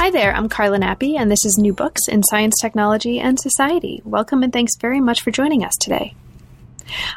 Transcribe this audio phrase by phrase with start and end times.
[0.00, 4.00] Hi there, I'm Carla Nappi, and this is New Books in Science, Technology, and Society.
[4.02, 6.14] Welcome and thanks very much for joining us today.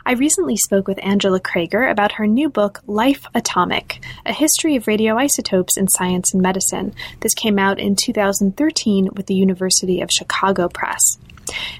[0.05, 4.83] I recently spoke with Angela Creager about her new book, Life Atomic A History of
[4.83, 6.93] Radioisotopes in Science and Medicine.
[7.21, 11.17] This came out in 2013 with the University of Chicago Press.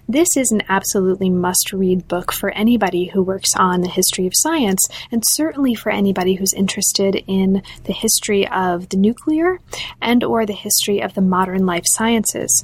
[0.08, 4.34] This is an absolutely must read book for anybody who works on the history of
[4.36, 9.60] science, and certainly for anybody who's interested in the history of the nuclear
[10.02, 12.64] and or the history of the modern life sciences.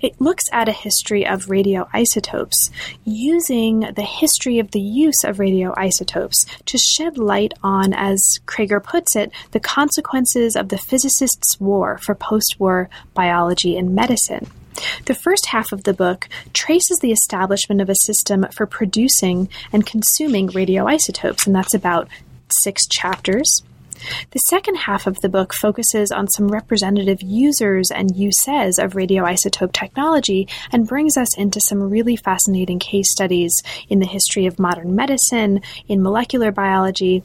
[0.00, 2.70] It looks at a history of radioisotopes,
[3.04, 9.14] using the history of the use of radioisotopes to shed light on, as Creager puts
[9.14, 14.50] it, the consequences of the physicists' war for post war biology and medicine.
[15.04, 19.86] The first half of the book traces the establishment of a system for producing and
[19.86, 22.08] consuming radioisotopes, and that's about
[22.62, 23.62] six chapters.
[24.30, 29.72] The second half of the book focuses on some representative users and uses of radioisotope
[29.72, 33.52] technology and brings us into some really fascinating case studies
[33.88, 37.24] in the history of modern medicine, in molecular biology,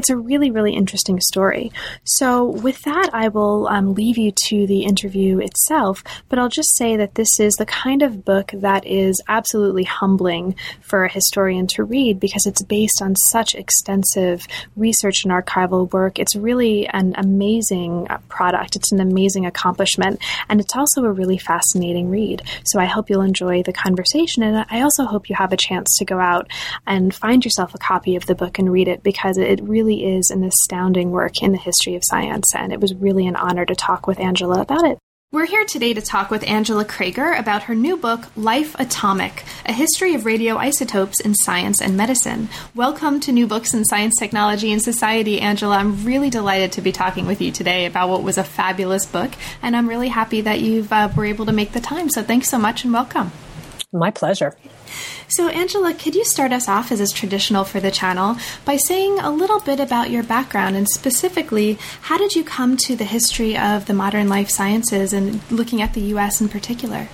[0.00, 1.70] it's a really, really interesting story.
[2.04, 6.74] So, with that, I will um, leave you to the interview itself, but I'll just
[6.76, 11.66] say that this is the kind of book that is absolutely humbling for a historian
[11.74, 16.18] to read because it's based on such extensive research and archival work.
[16.18, 21.36] It's really an amazing uh, product, it's an amazing accomplishment, and it's also a really
[21.36, 22.40] fascinating read.
[22.64, 25.94] So, I hope you'll enjoy the conversation, and I also hope you have a chance
[25.98, 26.50] to go out
[26.86, 30.16] and find yourself a copy of the book and read it because it really really
[30.16, 33.66] is an astounding work in the history of science, and it was really an honor
[33.66, 34.98] to talk with Angela about it.
[35.32, 39.72] We're here today to talk with Angela Creager about her new book, Life Atomic A
[39.72, 42.48] History of Radioisotopes in Science and Medicine.
[42.74, 45.76] Welcome to New Books in Science, Technology, and Society, Angela.
[45.76, 49.32] I'm really delighted to be talking with you today about what was a fabulous book,
[49.60, 52.10] and I'm really happy that you uh, were able to make the time.
[52.10, 53.32] So thanks so much and welcome.
[53.92, 54.56] My pleasure.
[55.30, 59.20] So, Angela, could you start us off, as is traditional for the channel, by saying
[59.20, 63.56] a little bit about your background and specifically, how did you come to the history
[63.56, 66.40] of the modern life sciences and looking at the U.S.
[66.40, 67.08] in particular?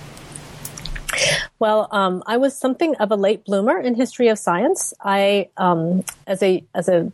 [1.59, 4.95] Well, um, I was something of a late bloomer in history of science.
[4.99, 7.11] I, um, as a as a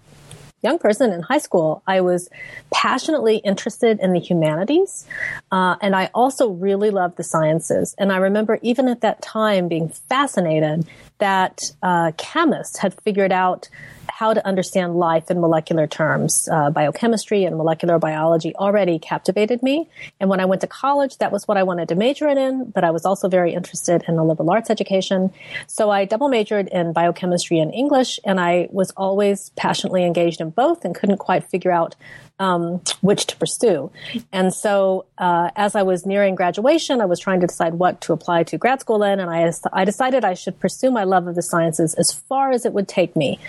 [0.63, 2.29] young person in high school, I was
[2.72, 5.06] passionately interested in the humanities.
[5.51, 7.94] Uh, and I also really loved the sciences.
[8.00, 10.88] And I remember even at that time being fascinated
[11.19, 13.69] that uh, chemists had figured out
[14.09, 16.47] how to understand life in molecular terms.
[16.52, 19.90] Uh, biochemistry and molecular biology already captivated me.
[20.19, 22.84] And when I went to college, that was what I wanted to major in, but
[22.84, 25.31] I was also very interested in the liberal arts education.
[25.68, 30.50] So I double majored in biochemistry and English, and I was always passionately engaged in
[30.50, 31.96] both and couldn't quite figure out
[32.40, 33.92] um, which to pursue.
[34.32, 38.14] And so, uh, as I was nearing graduation, I was trying to decide what to
[38.14, 41.36] apply to grad school in, and I, I decided I should pursue my love of
[41.36, 43.40] the sciences as far as it would take me.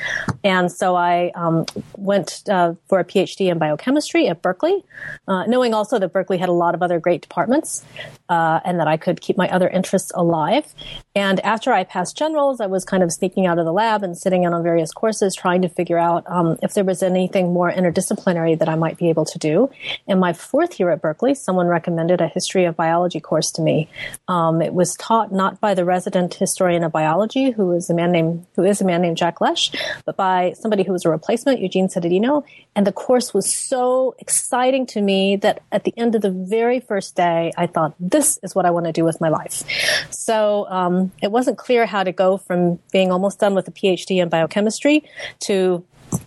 [0.42, 4.84] And so I um, went uh, for a PhD in biochemistry at Berkeley,
[5.26, 7.84] uh, knowing also that Berkeley had a lot of other great departments
[8.28, 10.74] uh, and that I could keep my other interests alive.
[11.14, 14.16] And after I passed generals, I was kind of sneaking out of the lab and
[14.16, 17.70] sitting in on various courses, trying to figure out um, if there was anything more
[17.72, 19.70] interdisciplinary that I might be able to do.
[20.06, 23.88] In my fourth year at Berkeley, someone recommended a history of biology course to me.
[24.28, 28.12] Um, it was taught not by the resident historian of biology, who is a man
[28.12, 29.72] named who is a man named Jack Lesch,
[30.04, 32.44] but by somebody who was a replacement, Eugene Cittadino.
[32.76, 36.80] And the course was so exciting to me that at the end of the very
[36.80, 39.62] first day, I thought, this is what I want to do with my life.
[40.10, 44.22] So um, it wasn't clear how to go from being almost done with a PhD
[44.22, 45.04] in biochemistry
[45.40, 45.84] to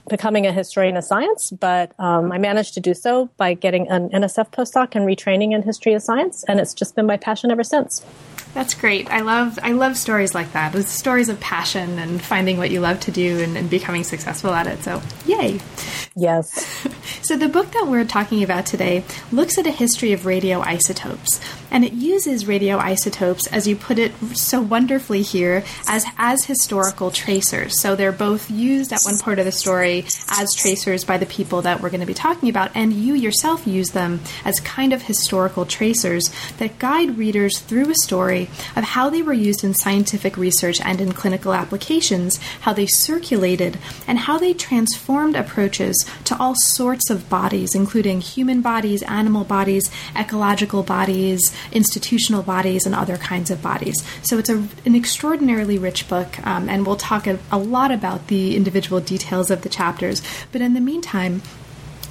[0.10, 4.10] becoming a historian of science, but um, I managed to do so by getting an
[4.10, 7.64] NSF postdoc and retraining in history of science, and it's just been my passion ever
[7.64, 8.04] since.
[8.58, 9.08] That's great.
[9.12, 10.74] I love I love stories like that.
[10.74, 14.50] It's stories of passion and finding what you love to do and, and becoming successful
[14.50, 14.84] at it.
[14.84, 15.60] So, yay!
[16.16, 16.88] Yes.
[17.22, 21.84] So, the book that we're talking about today looks at a history of radioisotopes, and
[21.84, 27.82] it uses radioisotopes, as you put it so wonderfully here, as, as historical tracers.
[27.82, 31.64] So, they're both used at one part of the story as tracers by the people
[31.64, 35.02] that we're going to be talking about, and you yourself use them as kind of
[35.02, 40.38] historical tracers that guide readers through a story of how they were used in scientific
[40.38, 43.78] research and in clinical applications, how they circulated,
[44.08, 45.96] and how they transformed approaches
[46.26, 52.96] to all sorts of bodies, including human bodies, animal bodies, ecological bodies, institutional bodies, and
[52.96, 54.04] other kinds of bodies.
[54.22, 58.28] So it's a, an extraordinarily rich book, um, and we'll talk a, a lot about
[58.28, 60.22] the individual details of the chapters.
[60.52, 61.42] But in the meantime,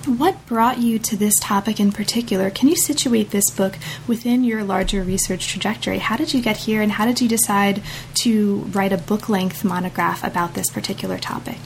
[0.07, 2.49] what brought you to this topic in particular?
[2.51, 3.77] Can you situate this book
[4.07, 5.99] within your larger research trajectory?
[5.99, 7.83] How did you get here, and how did you decide
[8.23, 11.59] to write a book length monograph about this particular topic?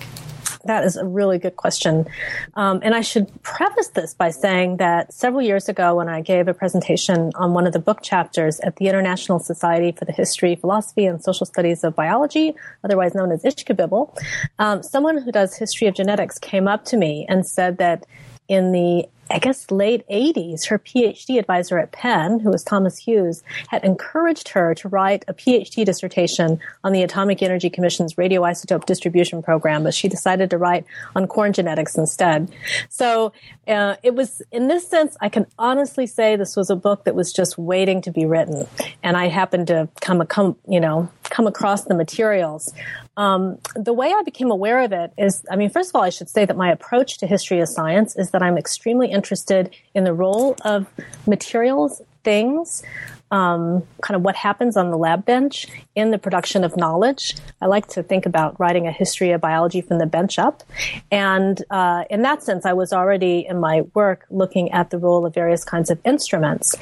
[0.64, 2.06] That is a really good question.
[2.54, 6.48] Um, and I should preface this by saying that several years ago, when I gave
[6.48, 10.56] a presentation on one of the book chapters at the International Society for the History,
[10.56, 12.54] Philosophy, and Social Studies of Biology,
[12.84, 14.14] otherwise known as Ishkabibble,
[14.58, 18.04] um, someone who does history of genetics came up to me and said that
[18.50, 23.44] in the I guess late 80s, her PhD advisor at Penn, who was Thomas Hughes,
[23.68, 29.40] had encouraged her to write a PhD dissertation on the Atomic Energy Commission's radioisotope distribution
[29.40, 32.50] program, but she decided to write on corn genetics instead.
[32.88, 33.32] So
[33.68, 37.14] uh, it was, in this sense, I can honestly say this was a book that
[37.14, 38.66] was just waiting to be written,
[39.04, 42.74] and I happened to come, come you know, come across the materials.
[43.16, 46.10] Um, the way I became aware of it is, I mean, first of all, I
[46.10, 50.04] should say that my approach to history of science is that I'm extremely interested in
[50.04, 50.86] the role of
[51.26, 52.82] materials, things,
[53.30, 57.34] um, kind of what happens on the lab bench in the production of knowledge.
[57.60, 60.62] I like to think about writing a history of biology from the bench up.
[61.10, 65.24] And uh, in that sense, I was already in my work looking at the role
[65.24, 66.74] of various kinds of instruments.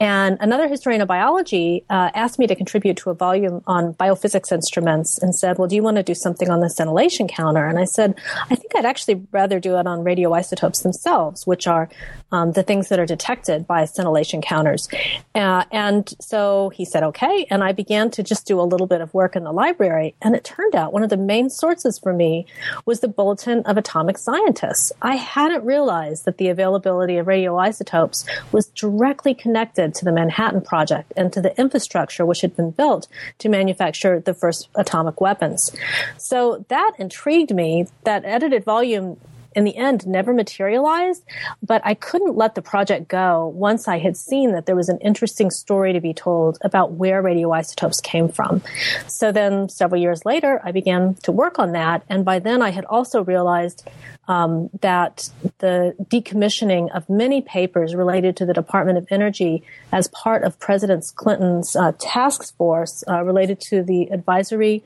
[0.00, 4.52] And another historian of biology uh, asked me to contribute to a volume on biophysics
[4.52, 7.66] instruments and said, Well, do you want to do something on the scintillation counter?
[7.66, 8.14] And I said,
[8.50, 11.88] I think I'd actually rather do it on radioisotopes themselves, which are
[12.32, 14.88] um, the things that are detected by scintillation counters.
[15.34, 17.46] Uh, and so he said, okay.
[17.50, 20.14] And I began to just do a little bit of work in the library.
[20.22, 22.46] And it turned out one of the main sources for me
[22.84, 24.92] was the Bulletin of Atomic Scientists.
[25.02, 31.12] I hadn't realized that the availability of radioisotopes was directly connected to the Manhattan Project
[31.16, 33.06] and to the infrastructure which had been built
[33.38, 35.70] to manufacture the first atomic weapons.
[36.18, 37.86] So that intrigued me.
[38.04, 39.18] That edited volume
[39.54, 41.24] in the end never materialized,
[41.62, 44.98] but I couldn't let the project go once I had seen that there was an
[44.98, 48.62] interesting story to be told about where radioisotopes came from.
[49.06, 52.02] So then several years later, I began to work on that.
[52.08, 53.88] And by then I had also realized
[54.26, 59.62] um, that the decommissioning of many papers related to the Department of Energy
[59.92, 64.82] as part of President Clinton's uh, task force uh, related to the advisory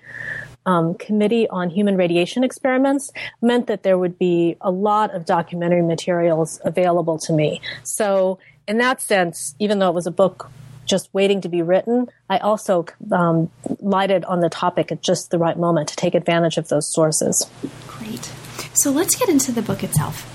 [0.68, 3.10] um, Committee on Human Radiation Experiments
[3.40, 7.62] meant that there would be a lot of documentary materials available to me.
[7.84, 10.50] So, in that sense, even though it was a book
[10.84, 13.50] just waiting to be written, I also um,
[13.80, 17.50] lighted on the topic at just the right moment to take advantage of those sources.
[17.86, 18.30] Great.
[18.74, 20.34] So let's get into the book itself.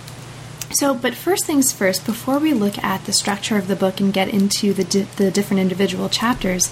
[0.72, 4.12] So, but first things first, before we look at the structure of the book and
[4.12, 6.72] get into the, di- the different individual chapters,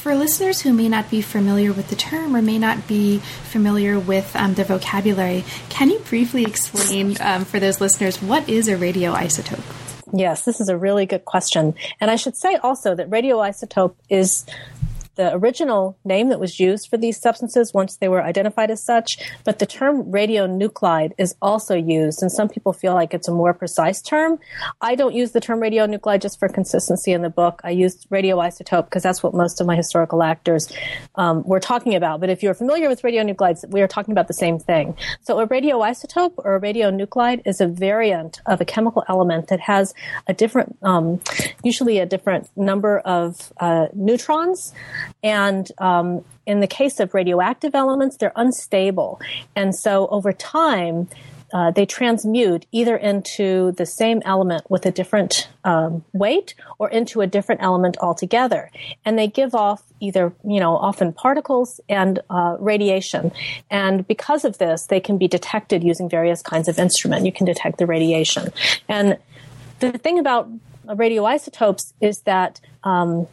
[0.00, 3.98] for listeners who may not be familiar with the term or may not be familiar
[4.00, 8.76] with um, the vocabulary, can you briefly explain um, for those listeners what is a
[8.76, 9.62] radioisotope?
[10.12, 11.74] Yes, this is a really good question.
[12.00, 14.46] And I should say also that radioisotope is
[15.20, 19.18] the original name that was used for these substances once they were identified as such,
[19.44, 23.52] but the term radionuclide is also used, and some people feel like it's a more
[23.52, 24.38] precise term.
[24.80, 27.60] I don't use the term radionuclide just for consistency in the book.
[27.62, 30.72] I use radioisotope because that's what most of my historical actors
[31.16, 32.20] um, were talking about.
[32.20, 34.96] But if you're familiar with radionuclides, we are talking about the same thing.
[35.20, 39.92] So a radioisotope or a radionuclide is a variant of a chemical element that has
[40.26, 41.20] a different, um,
[41.62, 44.72] usually a different number of uh, neutrons
[45.22, 49.20] and um, in the case of radioactive elements, they're unstable.
[49.54, 51.08] And so over time,
[51.52, 57.20] uh, they transmute either into the same element with a different um, weight or into
[57.20, 58.70] a different element altogether.
[59.04, 63.32] And they give off either, you know, often particles and uh, radiation.
[63.70, 67.26] And because of this, they can be detected using various kinds of instrument.
[67.26, 68.52] You can detect the radiation.
[68.88, 69.18] And
[69.80, 70.48] the thing about
[70.86, 73.26] radioisotopes is that um,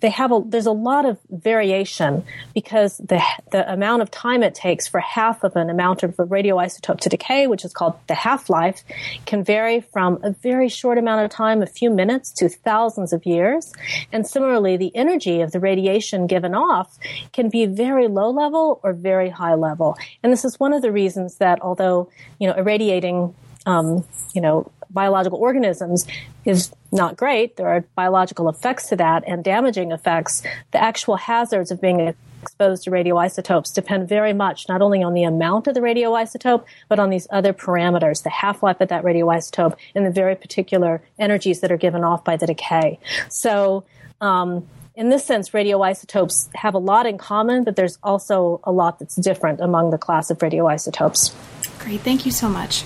[0.00, 4.54] they have a there's a lot of variation because the the amount of time it
[4.54, 8.14] takes for half of an amount of a radioisotope to decay, which is called the
[8.14, 8.82] half life,
[9.26, 13.24] can vary from a very short amount of time, a few minutes, to thousands of
[13.26, 13.72] years.
[14.12, 16.98] And similarly, the energy of the radiation given off
[17.32, 19.96] can be very low level or very high level.
[20.22, 23.34] And this is one of the reasons that although you know irradiating
[23.66, 24.04] um,
[24.34, 26.06] you know biological organisms
[26.44, 27.56] is not great.
[27.56, 30.42] There are biological effects to that and damaging effects.
[30.72, 35.24] The actual hazards of being exposed to radioisotopes depend very much not only on the
[35.24, 40.06] amount of the radioisotope, but on these other parameters, the half-life of that radioisotope and
[40.06, 42.98] the very particular energies that are given off by the decay.
[43.28, 43.84] So,
[44.20, 48.98] um, in this sense, radioisotopes have a lot in common, but there's also a lot
[48.98, 51.32] that's different among the class of radioisotopes.
[51.78, 52.84] Great, thank you so much.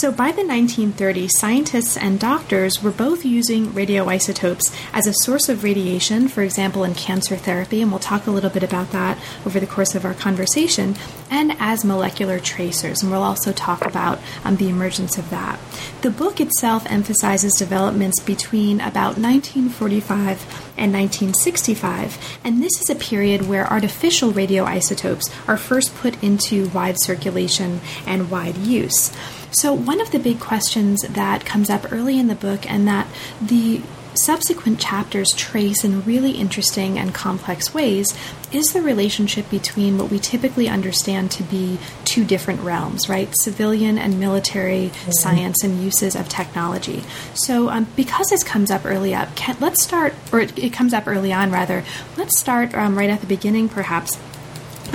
[0.00, 5.64] So, by the 1930s, scientists and doctors were both using radioisotopes as a source of
[5.64, 9.58] radiation, for example, in cancer therapy, and we'll talk a little bit about that over
[9.58, 10.96] the course of our conversation,
[11.30, 15.58] and as molecular tracers, and we'll also talk about um, the emergence of that.
[16.02, 23.48] The book itself emphasizes developments between about 1945 and 1965, and this is a period
[23.48, 29.12] where artificial radioisotopes are first put into wide circulation and wide use.
[29.52, 33.06] So, one of the big questions that comes up early in the book and that
[33.40, 33.80] the
[34.16, 38.16] subsequent chapters trace in really interesting and complex ways
[38.52, 41.78] is the relationship between what we typically understand to be
[42.16, 43.28] two different realms, right?
[43.42, 45.10] Civilian and military mm-hmm.
[45.10, 47.04] science and uses of technology.
[47.34, 50.94] So, um, because this comes up early up, can, let's start, or it, it, comes
[50.94, 51.84] up early on rather,
[52.16, 54.16] let's start um, right at the beginning perhaps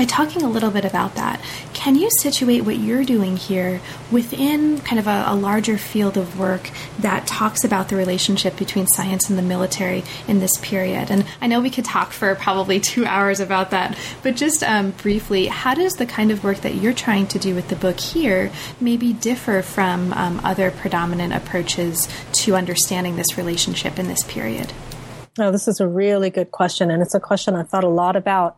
[0.02, 1.40] by talking a little bit about that,
[1.76, 3.80] can you situate what you're doing here
[4.10, 8.88] within kind of a, a, larger field of work that talks about the relationship between
[8.88, 11.12] science and the military in this period?
[11.12, 14.90] And I know we could talk for probably two hours about that, but just um,
[14.90, 18.00] briefly, how does the kind of work that you're trying to do with the book
[18.00, 24.74] here maybe differ from um, other predominant approaches to understanding this relationship in this period?
[25.38, 28.16] Oh, this is a really good question, and it's a question I've thought a lot
[28.16, 28.58] about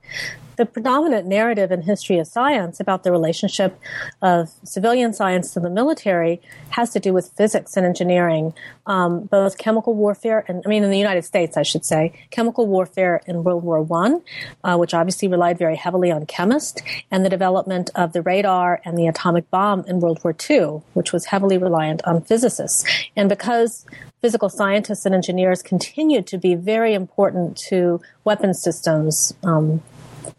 [0.55, 3.79] the predominant narrative in history of science about the relationship
[4.21, 8.53] of civilian science to the military has to do with physics and engineering,
[8.85, 12.67] um, both chemical warfare and I mean in the United States, I should say, chemical
[12.67, 14.21] warfare in World War One,
[14.63, 16.81] uh, which obviously relied very heavily on chemists,
[17.11, 21.13] and the development of the radar and the atomic bomb in World War Two, which
[21.13, 22.83] was heavily reliant on physicists.
[23.15, 23.85] And because
[24.21, 29.81] physical scientists and engineers continued to be very important to weapon systems, um,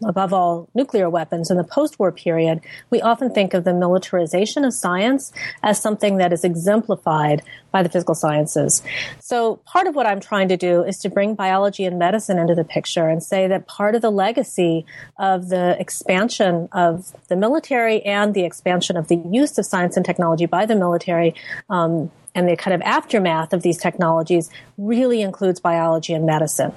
[0.04, 2.60] above all nuclear weapons in the post-war period,
[2.90, 7.88] we often think of the militarization of science as something that is exemplified by the
[7.88, 8.82] physical sciences.
[9.20, 12.54] So part of what I'm trying to do is to bring biology and medicine into
[12.54, 14.86] the picture and say that part of the legacy
[15.18, 20.06] of the expansion of the military and the expansion of the use of science and
[20.06, 21.34] technology by the military
[21.68, 26.72] um, and the kind of aftermath of these technologies really includes biology and medicine.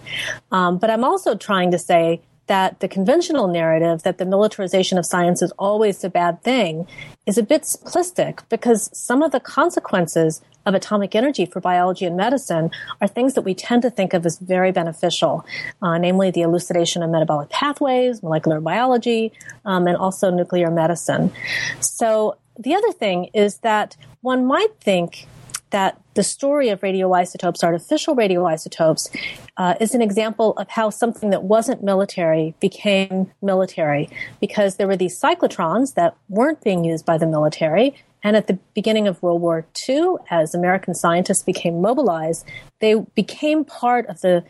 [0.51, 5.05] Um, but I'm also trying to say that the conventional narrative that the militarization of
[5.05, 6.87] science is always a bad thing
[7.25, 12.17] is a bit simplistic because some of the consequences of atomic energy for biology and
[12.17, 15.45] medicine are things that we tend to think of as very beneficial,
[15.81, 19.31] uh, namely the elucidation of metabolic pathways, molecular biology,
[19.63, 21.31] um, and also nuclear medicine.
[21.79, 25.27] So the other thing is that one might think
[25.71, 29.09] that the story of radioisotopes, artificial radioisotopes,
[29.57, 34.09] uh, is an example of how something that wasn't military became military
[34.39, 37.95] because there were these cyclotrons that weren't being used by the military.
[38.23, 42.45] And at the beginning of World War II, as American scientists became mobilized,
[42.79, 44.43] they became part of the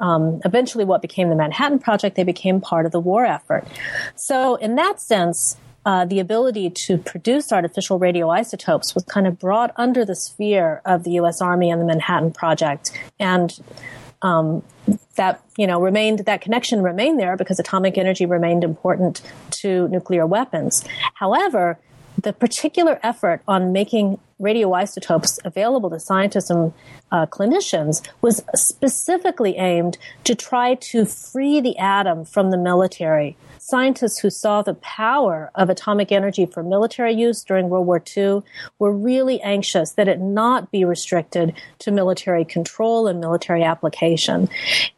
[0.00, 2.16] um, eventually what became the Manhattan Project.
[2.16, 3.64] They became part of the war effort.
[4.16, 9.72] So, in that sense, uh, the ability to produce artificial radioisotopes was kind of brought
[9.76, 11.40] under the sphere of the U.S.
[11.40, 13.58] Army and the Manhattan Project, and
[14.22, 14.62] um,
[15.16, 20.26] that you know remained that connection remained there because atomic energy remained important to nuclear
[20.26, 20.84] weapons.
[21.14, 21.78] However,
[22.20, 26.72] the particular effort on making radioisotopes available to scientists and
[27.10, 34.18] uh, clinicians was specifically aimed to try to free the atom from the military scientists
[34.18, 38.42] who saw the power of atomic energy for military use during World War II
[38.80, 44.48] were really anxious that it not be restricted to military control and military application.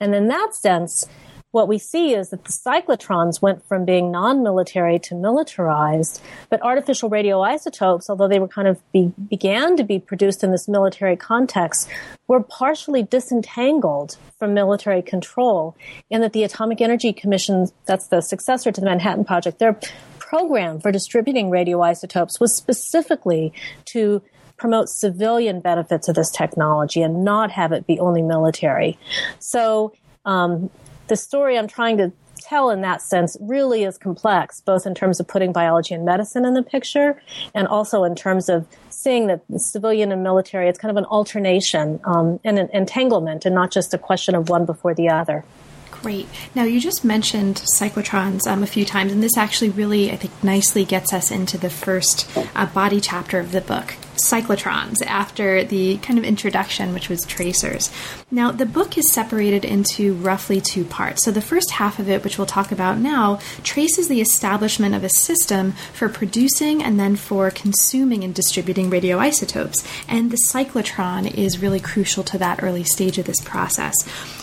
[0.00, 1.06] And in that sense,
[1.54, 6.20] what we see is that the cyclotrons went from being non-military to militarized,
[6.50, 10.66] but artificial radioisotopes, although they were kind of be, began to be produced in this
[10.66, 11.88] military context,
[12.26, 15.76] were partially disentangled from military control
[16.10, 19.78] in that the Atomic Energy Commission, that's the successor to the Manhattan Project, their
[20.18, 23.52] program for distributing radioisotopes was specifically
[23.84, 24.20] to
[24.56, 28.98] promote civilian benefits of this technology and not have it be only military.
[29.38, 29.92] So
[30.24, 30.70] um,
[31.08, 35.18] the story I'm trying to tell in that sense really is complex, both in terms
[35.18, 37.20] of putting biology and medicine in the picture,
[37.54, 42.00] and also in terms of seeing that civilian and military, it's kind of an alternation
[42.04, 45.44] um, and an entanglement, and not just a question of one before the other.
[45.90, 46.28] Great.
[46.54, 50.44] Now, you just mentioned cyclotrons um, a few times, and this actually really, I think,
[50.44, 55.98] nicely gets us into the first uh, body chapter of the book cyclotrons after the
[55.98, 57.90] kind of introduction, which was tracers.
[58.30, 61.24] Now, the book is separated into roughly two parts.
[61.24, 65.04] So, the first half of it, which we'll talk about now, traces the establishment of
[65.04, 69.86] a system for producing and then for consuming and distributing radioisotopes.
[70.08, 73.94] And the cyclotron is really crucial to that early stage of this process.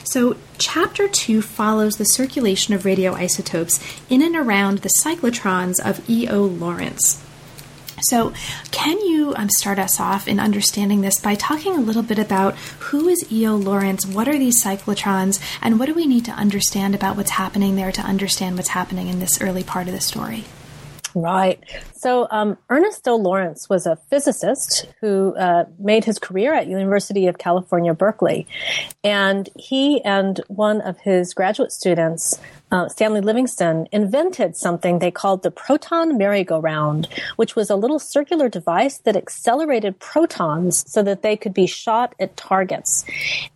[0.03, 6.43] So, chapter two follows the circulation of radioisotopes in and around the cyclotrons of E.O.
[6.43, 7.23] Lawrence.
[8.01, 8.34] So,
[8.72, 12.55] can you um, start us off in understanding this by talking a little bit about
[12.79, 13.55] who is E.O.
[13.55, 17.75] Lawrence, what are these cyclotrons, and what do we need to understand about what's happening
[17.75, 20.46] there to understand what's happening in this early part of the story?
[21.13, 21.60] Right.
[21.93, 23.15] So um, Ernest O.
[23.15, 28.48] Lawrence was a physicist who uh, made his career at University of California, Berkeley,
[29.03, 32.39] and he and one of his graduate students
[32.71, 38.47] uh, Stanley Livingston invented something they called the proton merry-go-round, which was a little circular
[38.47, 43.03] device that accelerated protons so that they could be shot at targets.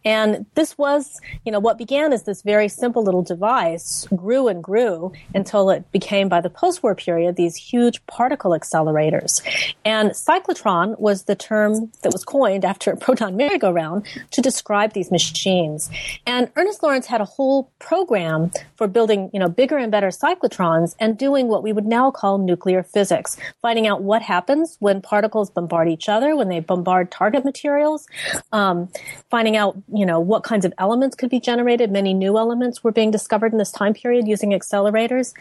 [0.04, 4.62] And this was, you know, what began as this very simple little device grew and
[4.62, 9.42] grew until it became, by the post-war period, these huge particle accelerators.
[9.86, 15.10] And cyclotron was the term that was coined after a proton merry-go-round to describe these
[15.10, 15.90] machines.
[16.26, 20.08] And Ernest Lawrence had a whole program for building building, you know, bigger and better
[20.08, 25.00] cyclotrons and doing what we would now call nuclear physics, finding out what happens when
[25.00, 28.08] particles bombard each other, when they bombard target materials,
[28.52, 28.90] um,
[29.30, 31.92] finding out, you know, what kinds of elements could be generated.
[31.92, 35.34] Many new elements were being discovered in this time period using accelerators.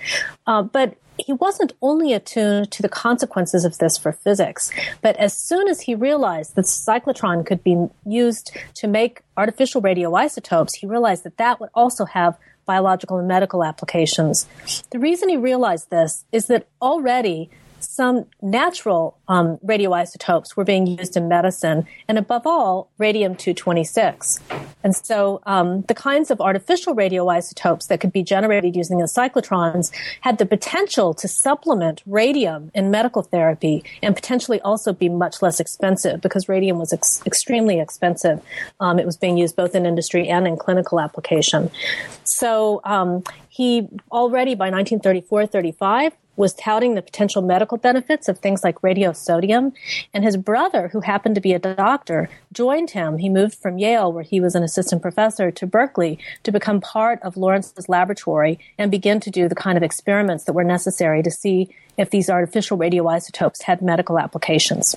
[0.47, 5.33] Uh, but he wasn't only attuned to the consequences of this for physics, but as
[5.33, 11.23] soon as he realized that cyclotron could be used to make artificial radioisotopes, he realized
[11.23, 14.49] that that would also have biological and medical applications.
[14.91, 17.51] The reason he realized this is that already
[17.85, 24.41] some natural um, radioisotopes were being used in medicine, and above all, radium 226.
[24.83, 29.91] And so um, the kinds of artificial radioisotopes that could be generated using the cyclotrons
[30.21, 35.61] had the potential to supplement radium in medical therapy and potentially also be much less
[35.61, 38.43] expensive because radium was ex- extremely expensive.
[38.81, 41.71] Um, it was being used both in industry and in clinical application.
[42.25, 48.63] So um, he already by 1934 35 was touting the potential medical benefits of things
[48.65, 49.73] like radiosodium.
[50.13, 53.19] And his brother, who happened to be a doctor, joined him.
[53.19, 57.21] He moved from Yale, where he was an assistant professor, to Berkeley to become part
[57.23, 61.31] of Lawrence's laboratory and begin to do the kind of experiments that were necessary to
[61.31, 64.97] see if these artificial radioisotopes had medical applications.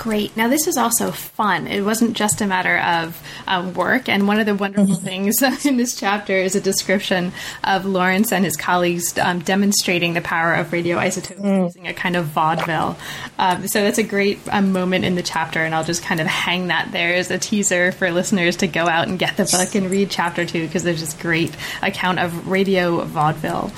[0.00, 0.34] Great.
[0.34, 1.66] Now, this is also fun.
[1.66, 4.08] It wasn't just a matter of um, work.
[4.08, 5.04] And one of the wonderful mm-hmm.
[5.04, 7.32] things in this chapter is a description
[7.64, 11.64] of Lawrence and his colleagues um, demonstrating the power of radioisotopes mm.
[11.64, 12.96] using a kind of vaudeville.
[13.38, 16.26] Um, so that's a great um, moment in the chapter, and I'll just kind of
[16.26, 19.74] hang that there as a teaser for listeners to go out and get the book
[19.74, 23.70] and read chapter two because there's this great account of radio vaudeville.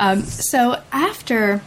[0.00, 1.62] Um, so after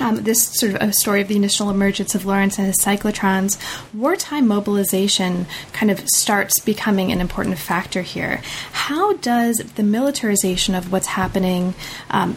[0.00, 3.58] um, this sort of a story of the initial emergence of Lawrence and his cyclotrons,
[3.94, 8.40] wartime mobilization kind of starts becoming an important factor here.
[8.72, 11.74] How does the militarization of what's happening
[12.10, 12.36] um,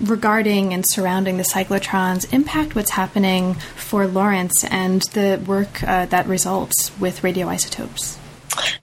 [0.00, 6.26] regarding and surrounding the cyclotrons impact what's happening for Lawrence and the work uh, that
[6.26, 8.19] results with radioisotopes?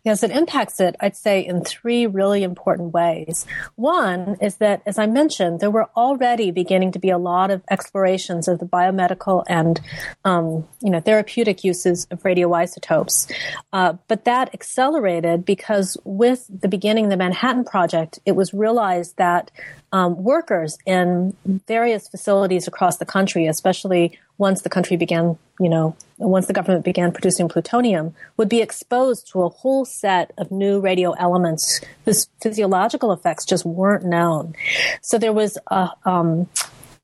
[0.04, 3.46] Yes, it impacts it, I'd say, in three really important ways.
[3.76, 7.62] One is that, as I mentioned, there were already beginning to be a lot of
[7.70, 9.80] explorations of the biomedical and,
[10.26, 13.32] um, you know, therapeutic uses of radioisotopes.
[13.74, 19.18] Uh, but that accelerated because with the beginning of the Manhattan Project, it was realized
[19.18, 19.52] that
[19.92, 21.36] um, workers in
[21.68, 26.86] various facilities across the country, especially once the country began, you know, once the government
[26.86, 32.28] began producing plutonium, would be exposed to a whole set of new radio elements whose
[32.42, 34.56] physiological effects just weren't known.
[35.02, 36.48] So there was a, um,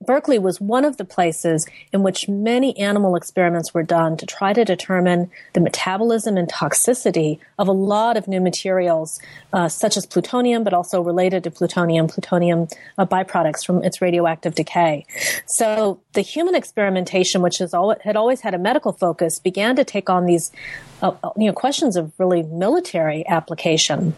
[0.05, 4.53] Berkeley was one of the places in which many animal experiments were done to try
[4.53, 9.19] to determine the metabolism and toxicity of a lot of new materials,
[9.53, 14.55] uh, such as plutonium, but also related to plutonium, plutonium uh, byproducts from its radioactive
[14.55, 15.05] decay.
[15.45, 20.09] So the human experimentation, which al- had always had a medical focus, began to take
[20.09, 20.51] on these
[21.01, 24.15] uh, uh you know, questions of really military application.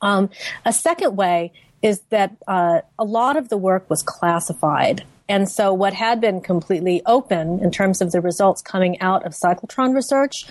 [0.00, 0.30] Um,
[0.64, 1.52] a second way
[1.84, 5.04] is that uh, a lot of the work was classified.
[5.28, 9.32] And so what had been completely open in terms of the results coming out of
[9.32, 10.46] cyclotron research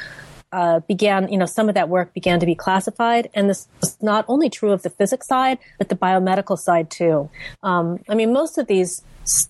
[0.51, 3.31] uh, began, you know, some of that work began to be classified.
[3.33, 7.31] And this is not only true of the physics side, but the biomedical side too.
[7.63, 9.01] Um, I mean, most of these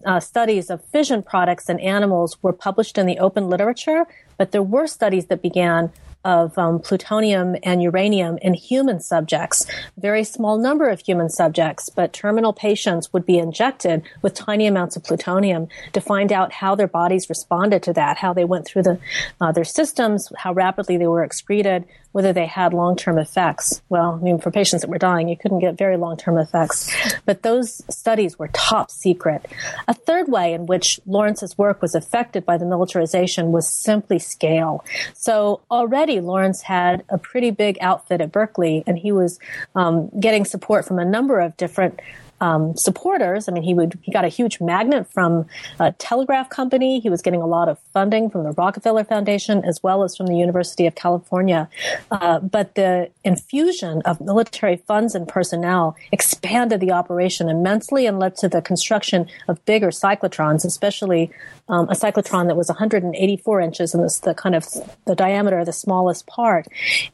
[0.06, 4.06] uh, studies of fission products in animals were published in the open literature,
[4.38, 5.92] but there were studies that began
[6.26, 9.66] of um, plutonium and uranium in human subjects.
[9.98, 14.96] Very small number of human subjects, but terminal patients would be injected with tiny amounts
[14.96, 18.84] of plutonium to find out how their bodies responded to that, how they went through
[18.84, 19.00] the,
[19.42, 23.82] uh, their systems, how rapidly they were excreted, whether they had long-term effects.
[23.90, 26.94] Well, I mean, for patients that were dying, you couldn't get very long-term effects,
[27.26, 29.46] but those studies were top secret.
[29.88, 34.86] A third way in which Lawrence's work was affected by the militarization was simply scale.
[35.16, 39.40] So already Lawrence had a pretty big outfit at Berkeley, and he was
[39.76, 42.00] um, getting support from a number of different
[42.44, 43.48] um, supporters.
[43.48, 45.46] I mean, he would he got a huge magnet from
[45.80, 47.00] a telegraph company.
[47.00, 50.28] He was getting a lot of funding from the Rockefeller Foundation as well as from
[50.28, 51.70] the University of California.
[52.12, 58.36] Uh, but the infusion of military funds and personnel expanded the operation immensely and led
[58.36, 61.32] to the construction of bigger cyclotrons, especially
[61.70, 64.68] um, a cyclotron that was 184 inches in this, the kind of
[65.06, 66.68] the diameter of the smallest part.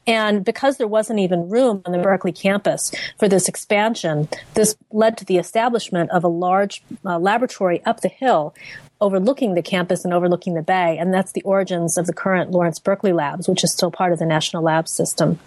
[0.08, 5.19] And because there wasn't even room on the Berkeley campus for this expansion, this led
[5.20, 8.54] to the establishment of a large uh, laboratory up the hill
[9.00, 10.98] overlooking the campus and overlooking the bay.
[10.98, 14.18] And that's the origins of the current Lawrence Berkeley Labs, which is still part of
[14.18, 15.38] the National Lab system.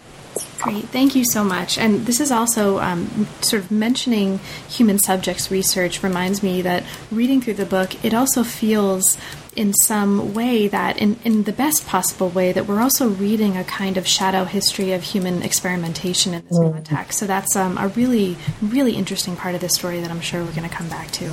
[0.58, 1.78] Great, thank you so much.
[1.78, 6.82] And this is also um, sort of mentioning human subjects research reminds me that
[7.12, 9.16] reading through the book, it also feels
[9.56, 13.64] in some way that, in, in the best possible way, that we're also reading a
[13.64, 16.72] kind of shadow history of human experimentation in this mm.
[16.72, 17.18] context.
[17.18, 20.54] So that's um, a really, really interesting part of the story that I'm sure we're
[20.54, 21.32] going to come back to.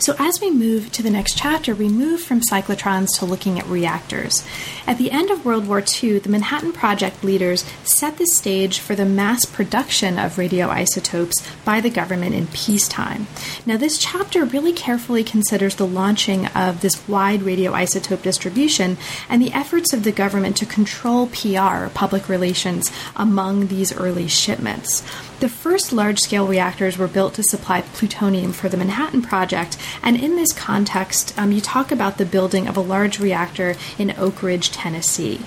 [0.00, 3.66] So, as we move to the next chapter, we move from cyclotrons to looking at
[3.66, 4.46] reactors.
[4.86, 8.94] At the end of World War II, the Manhattan Project leaders set the stage for
[8.94, 13.26] the mass production of radioisotopes by the government in peacetime.
[13.66, 19.52] Now, this chapter really carefully considers the launching of this wide radioisotope distribution and the
[19.52, 25.02] efforts of the government to control PR, public relations, among these early shipments.
[25.40, 30.16] The first large scale reactors were built to supply plutonium for the Manhattan Project, and
[30.16, 34.42] in this context, um, you talk about the building of a large reactor in Oak
[34.42, 35.40] Ridge, Tennessee.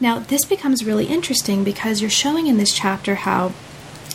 [0.00, 3.52] Now, this becomes really interesting because you're showing in this chapter how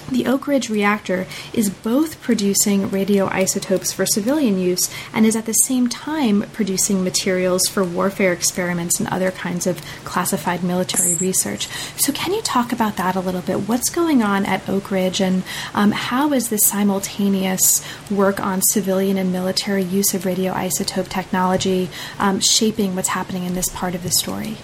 [0.10, 5.54] the Oak Ridge reactor is both producing radioisotopes for civilian use and is at the
[5.54, 11.68] same time producing materials for warfare experiments and other kinds of classified military research.
[11.98, 13.68] So, can you talk about that a little bit?
[13.68, 19.18] What's going on at Oak Ridge, and um, how is this simultaneous work on civilian
[19.18, 24.12] and military use of radioisotope technology um, shaping what's happening in this part of the
[24.12, 24.58] story?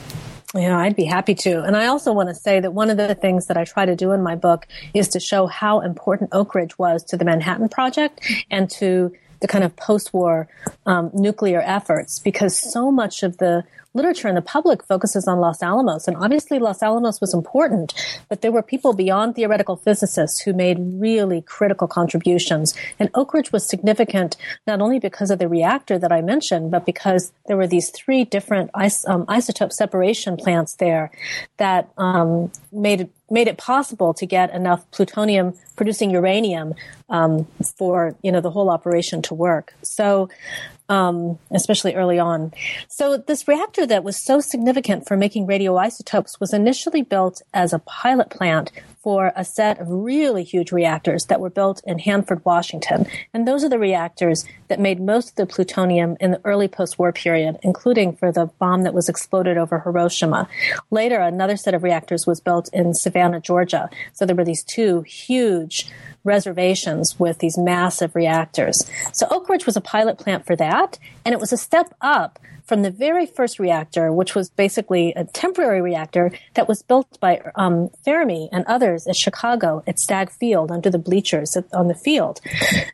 [0.55, 1.61] Yeah, I'd be happy to.
[1.61, 3.95] And I also want to say that one of the things that I try to
[3.95, 7.69] do in my book is to show how important Oak Ridge was to the Manhattan
[7.69, 10.47] Project and to the kind of post-war
[10.85, 15.61] um, nuclear efforts, because so much of the literature and the public focuses on Los
[15.63, 16.07] Alamos.
[16.07, 17.93] And obviously Los Alamos was important,
[18.29, 22.73] but there were people beyond theoretical physicists who made really critical contributions.
[22.99, 26.85] And Oak Ridge was significant not only because of the reactor that I mentioned, but
[26.85, 31.11] because there were these three different is- um, isotope separation plants there
[31.57, 36.73] that um, made made it possible to get enough plutonium producing uranium
[37.09, 37.47] um,
[37.77, 39.73] for you know the whole operation to work.
[39.83, 40.29] So
[40.89, 42.51] um, especially early on.
[42.87, 47.79] So this reactor that was so significant for making radioisotopes was initially built as a
[47.79, 48.71] pilot plant
[49.09, 53.07] for a set of really huge reactors that were built in Hanford, Washington.
[53.33, 57.11] And those are the reactors that made most of the plutonium in the early post-war
[57.11, 60.47] period, including for the bomb that was exploded over Hiroshima.
[60.91, 63.89] Later, another set of reactors was built in Savannah, Georgia.
[64.13, 65.89] So there were these two huge
[66.23, 68.87] reservations with these massive reactors.
[69.11, 72.39] So Oak Ridge was a pilot plant for that, and it was a step up
[72.65, 77.39] from the very first reactor, which was basically a temporary reactor that was built by
[77.53, 82.41] um, Fermi and others at Chicago at Stagg Field under the bleachers on the field.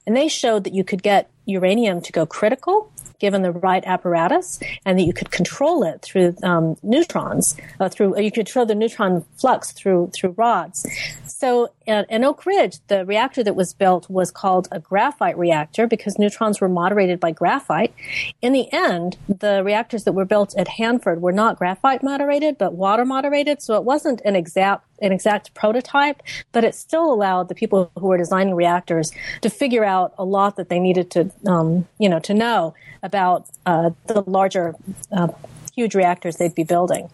[0.06, 4.60] And they showed that you could get uranium to go critical given the right apparatus,
[4.86, 8.76] and that you could control it through um, neutrons, uh, through you could control the
[8.76, 10.86] neutron flux through through rods.
[11.26, 16.18] So in Oak Ridge, the reactor that was built was called a graphite reactor because
[16.18, 17.94] neutrons were moderated by graphite.
[18.42, 22.74] In the end, the reactors that were built at Hanford were not graphite moderated, but
[22.74, 23.62] water moderated.
[23.62, 26.22] So it wasn't an exact an exact prototype,
[26.54, 30.56] but it still allowed the people who were designing reactors to figure out a lot
[30.56, 34.74] that they needed to, um, you know, to know about uh, the larger.
[35.12, 35.28] Uh,
[35.76, 37.10] huge reactors they'd be building.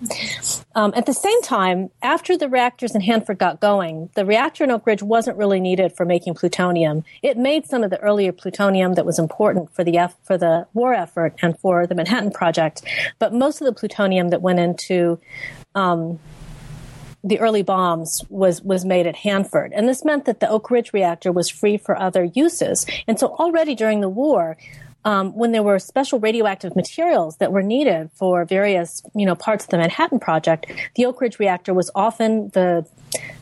[0.75, 4.71] Um, at the same time, after the reactors in Hanford got going, the reactor in
[4.71, 7.03] Oak Ridge wasn't really needed for making plutonium.
[7.21, 10.67] It made some of the earlier plutonium that was important for the F- for the
[10.73, 12.83] war effort and for the Manhattan Project,
[13.19, 15.19] but most of the plutonium that went into
[15.75, 16.19] um,
[17.23, 20.91] the early bombs was was made at Hanford, and this meant that the Oak Ridge
[20.93, 22.85] reactor was free for other uses.
[23.07, 24.57] And so already during the war,
[25.05, 29.65] um, when there were special radioactive materials that were needed for various you know parts
[29.65, 32.85] of the Manhattan Project, the Oak Ridge reactor was often the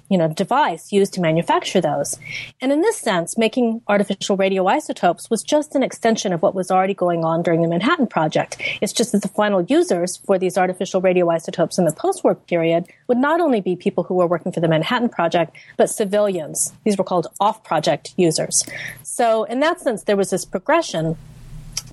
[0.10, 2.18] you know, device used to manufacture those.
[2.62, 6.96] And in this sense, making artificial radioisotopes was just an extension of what was already
[6.96, 8.58] going on during the Manhattan Project.
[8.82, 13.20] It's just that the final users for these artificial radioisotopes in the post-war period would
[13.20, 16.74] not only be people who were working for the Manhattan Project, but civilians.
[16.84, 18.66] These were called off-project users.
[19.04, 21.18] So in that sense, there was this progression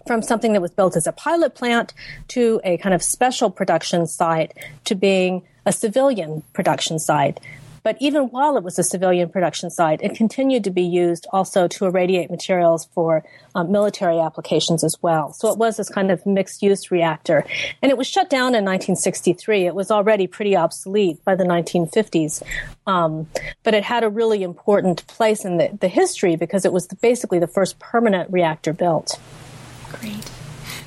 [0.07, 1.95] from something that was built as a pilot plant
[2.29, 4.53] to a kind of special production site
[4.85, 7.41] to being a civilian production site.
[7.87, 11.69] But even while it was a civilian production site, it continued to be used also
[11.69, 13.23] to irradiate materials for
[13.55, 15.33] um, military applications as well.
[15.33, 17.47] So it was this kind of mixed use reactor.
[17.81, 19.67] And it was shut down in 1963.
[19.67, 22.43] It was already pretty obsolete by the 1950s.
[22.89, 23.29] Um,
[23.63, 26.97] but it had a really important place in the, the history because it was the,
[26.97, 29.17] basically the first permanent reactor built.
[29.93, 30.31] Great.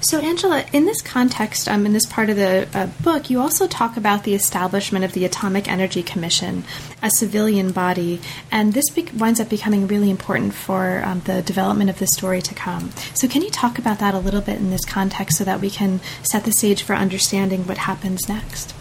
[0.02, 3.68] So, Angela, in this context, um, in this part of the uh, book, you also
[3.68, 6.64] talk about the establishment of the Atomic Energy Commission,
[7.04, 11.90] a civilian body, and this be- winds up becoming really important for um, the development
[11.90, 12.92] of the story to come.
[13.14, 15.70] So, can you talk about that a little bit in this context so that we
[15.70, 18.74] can set the stage for understanding what happens next?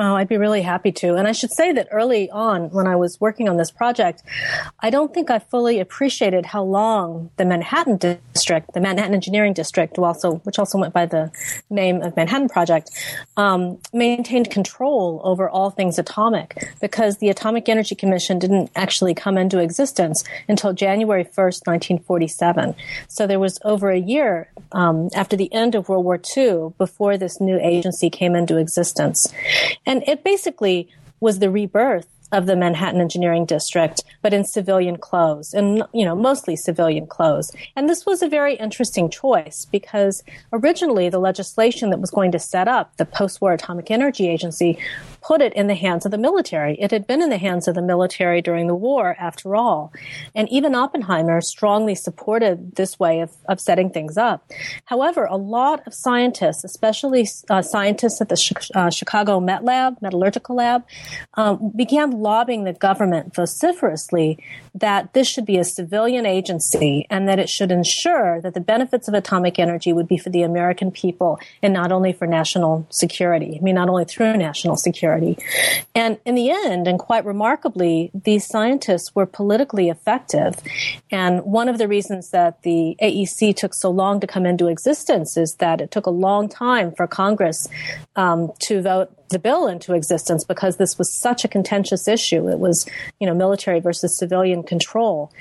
[0.00, 1.16] Oh, I'd be really happy to.
[1.16, 4.22] And I should say that early on, when I was working on this project,
[4.78, 9.98] I don't think I fully appreciated how long the Manhattan district, the Manhattan Engineering District,
[9.98, 11.32] also, which also went by the
[11.68, 12.90] name of Manhattan Project,
[13.36, 19.36] um, maintained control over all things atomic because the Atomic Energy Commission didn't actually come
[19.36, 22.76] into existence until January 1st, 1947.
[23.08, 27.18] So there was over a year um, after the end of World War II before
[27.18, 29.26] this new agency came into existence.
[29.88, 35.54] And it basically was the rebirth of the Manhattan Engineering District, but in civilian clothes
[35.54, 37.50] and, you know, mostly civilian clothes.
[37.74, 40.22] And this was a very interesting choice because
[40.52, 44.78] originally the legislation that was going to set up the post-war Atomic Energy Agency
[45.20, 46.76] put it in the hands of the military.
[46.80, 49.92] It had been in the hands of the military during the war, after all.
[50.34, 54.50] And even Oppenheimer strongly supported this way of, of setting things up.
[54.84, 60.56] However, a lot of scientists, especially uh, scientists at the uh, Chicago Met Lab, Metallurgical
[60.56, 60.84] Lab,
[61.34, 64.38] um, began lobbying the government vociferously
[64.80, 69.08] that this should be a civilian agency and that it should ensure that the benefits
[69.08, 73.58] of atomic energy would be for the American people and not only for national security.
[73.58, 75.38] I mean, not only through national security.
[75.94, 80.54] And in the end, and quite remarkably, these scientists were politically effective.
[81.10, 85.36] And one of the reasons that the AEC took so long to come into existence
[85.36, 87.68] is that it took a long time for Congress
[88.16, 92.48] um, to vote the bill into existence because this was such a contentious issue.
[92.48, 92.86] It was,
[93.20, 95.32] you know, military versus civilian control.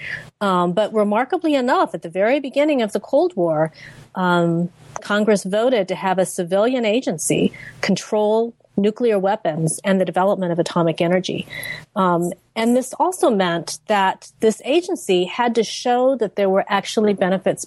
[0.41, 3.71] Um, but remarkably enough, at the very beginning of the Cold War,
[4.15, 4.69] um,
[5.01, 11.01] Congress voted to have a civilian agency control nuclear weapons and the development of atomic
[11.01, 11.47] energy.
[11.95, 17.13] Um, and this also meant that this agency had to show that there were actually
[17.13, 17.65] benefits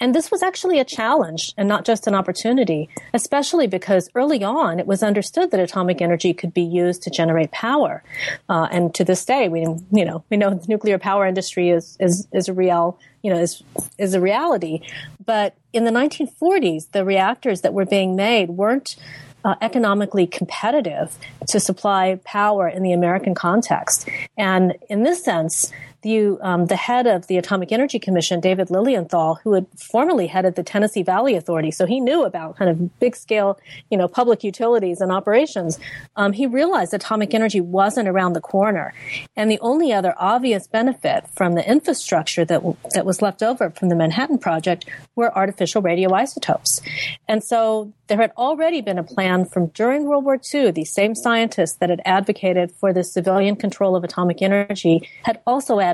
[0.00, 4.80] and this was actually a challenge and not just an opportunity, especially because early on
[4.80, 8.02] it was understood that atomic energy could be used to generate power.
[8.48, 11.96] Uh, and to this day, we, you know, we know the nuclear power industry is,
[12.00, 13.62] is, is a real, you know, is,
[13.96, 14.80] is a reality.
[15.24, 18.96] But in the 1940s, the reactors that were being made weren't
[19.44, 21.16] uh, economically competitive
[21.48, 24.08] to supply power in the American context.
[24.36, 25.70] And in this sense,
[26.04, 30.54] the, um, the head of the Atomic Energy Commission, David Lilienthal, who had formerly headed
[30.54, 33.58] the Tennessee Valley Authority, so he knew about kind of big scale,
[33.90, 35.80] you know, public utilities and operations.
[36.14, 38.94] Um, he realized atomic energy wasn't around the corner,
[39.34, 43.70] and the only other obvious benefit from the infrastructure that w- that was left over
[43.70, 44.84] from the Manhattan Project
[45.16, 46.82] were artificial radioisotopes.
[47.26, 50.70] And so there had already been a plan from during World War II.
[50.70, 55.80] These same scientists that had advocated for the civilian control of atomic energy had also
[55.80, 55.93] advocated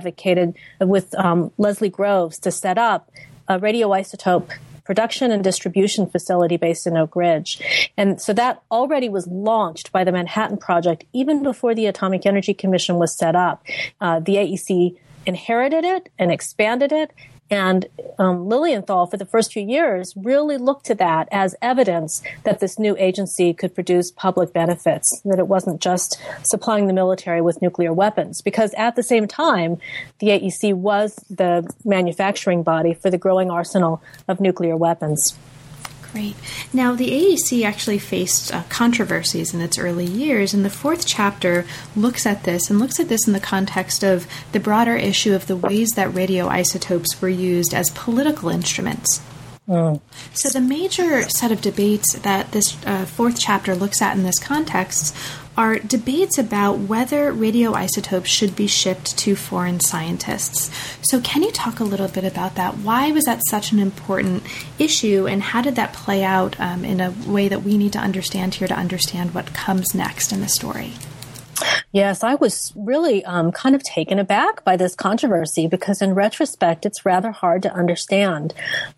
[0.81, 3.11] with um, Leslie Groves to set up
[3.49, 4.51] a radioisotope
[4.85, 7.61] production and distribution facility based in Oak Ridge.
[7.97, 12.55] And so that already was launched by the Manhattan Project even before the Atomic Energy
[12.55, 13.65] Commission was set up.
[14.01, 17.13] Uh, the AEC inherited it and expanded it
[17.51, 17.87] and
[18.19, 22.79] um, Lilienthal, for the first few years, really looked to that as evidence that this
[22.79, 27.93] new agency could produce public benefits, that it wasn't just supplying the military with nuclear
[27.93, 28.41] weapons.
[28.41, 29.79] Because at the same time,
[30.21, 35.37] the AEC was the manufacturing body for the growing arsenal of nuclear weapons.
[36.13, 36.35] Great.
[36.73, 41.65] Now, the AEC actually faced uh, controversies in its early years, and the fourth chapter
[41.95, 45.47] looks at this and looks at this in the context of the broader issue of
[45.47, 49.21] the ways that radioisotopes were used as political instruments.
[49.69, 50.01] Mm.
[50.35, 54.41] So, the major set of debates that this uh, fourth chapter looks at in this
[54.41, 55.15] context
[55.57, 60.71] are debates about whether radioisotopes should be shipped to foreign scientists.
[61.03, 62.79] So, can you talk a little bit about that?
[62.79, 64.43] Why was that such an important
[64.79, 67.99] issue, and how did that play out um, in a way that we need to
[67.99, 70.95] understand here to understand what comes next in the story?
[71.93, 76.87] Yes, I was really um, kind of taken aback by this controversy because, in retrospect,
[76.87, 78.55] it's rather hard to understand.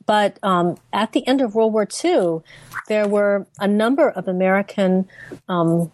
[0.06, 2.40] But um, at the end of World War II,
[2.88, 5.08] there were a number of American
[5.48, 5.90] um,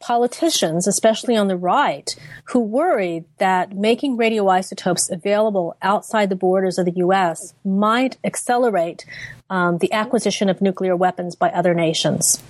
[0.00, 6.86] politicians, especially on the right, who worried that making radioisotopes available outside the borders of
[6.86, 7.54] the U.S.
[7.64, 9.04] might accelerate
[9.50, 12.42] um, the acquisition of nuclear weapons by other nations.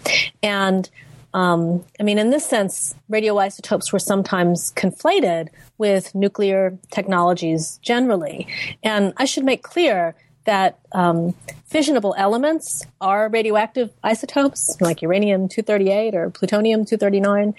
[0.43, 0.89] And
[1.35, 8.47] um, I mean, in this sense, radioisotopes were sometimes conflated with nuclear technologies generally.
[8.83, 10.15] And I should make clear
[10.45, 11.35] that um,
[11.71, 17.55] fissionable elements are radioactive isotopes, like uranium 238 or plutonium 239.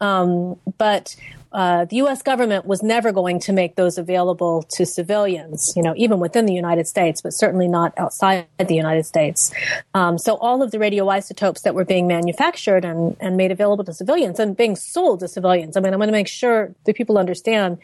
[0.00, 1.16] Um, but
[1.54, 2.20] uh, the U.S.
[2.20, 6.52] government was never going to make those available to civilians, you know, even within the
[6.52, 9.52] United States, but certainly not outside the United States.
[9.94, 13.94] Um, so all of the radioisotopes that were being manufactured and, and made available to
[13.94, 15.76] civilians and being sold to civilians.
[15.76, 17.78] I mean, I'm going to make sure that people understand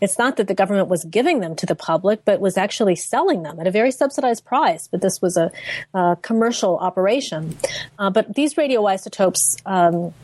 [0.00, 3.42] it's not that the government was giving them to the public, but was actually selling
[3.42, 4.86] them at a very subsidized price.
[4.86, 5.50] But this was a,
[5.94, 7.56] a commercial operation.
[7.98, 10.14] Uh, but these radioisotopes, um,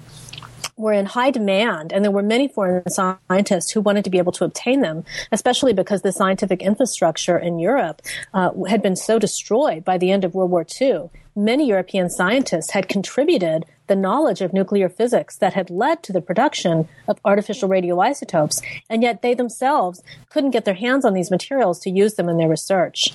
[0.77, 4.33] were in high demand, and there were many foreign scientists who wanted to be able
[4.33, 8.03] to obtain them, especially because the scientific infrastructure in Europe
[8.35, 11.11] uh, had been so destroyed by the end of World War II.
[11.35, 16.21] Many European scientists had contributed the knowledge of nuclear physics that had led to the
[16.21, 21.79] production of artificial radioisotopes, and yet they themselves couldn't get their hands on these materials
[21.81, 23.15] to use them in their research.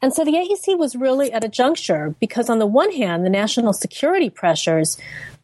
[0.00, 3.30] And so the AEC was really at a juncture because, on the one hand, the
[3.30, 4.96] national security pressures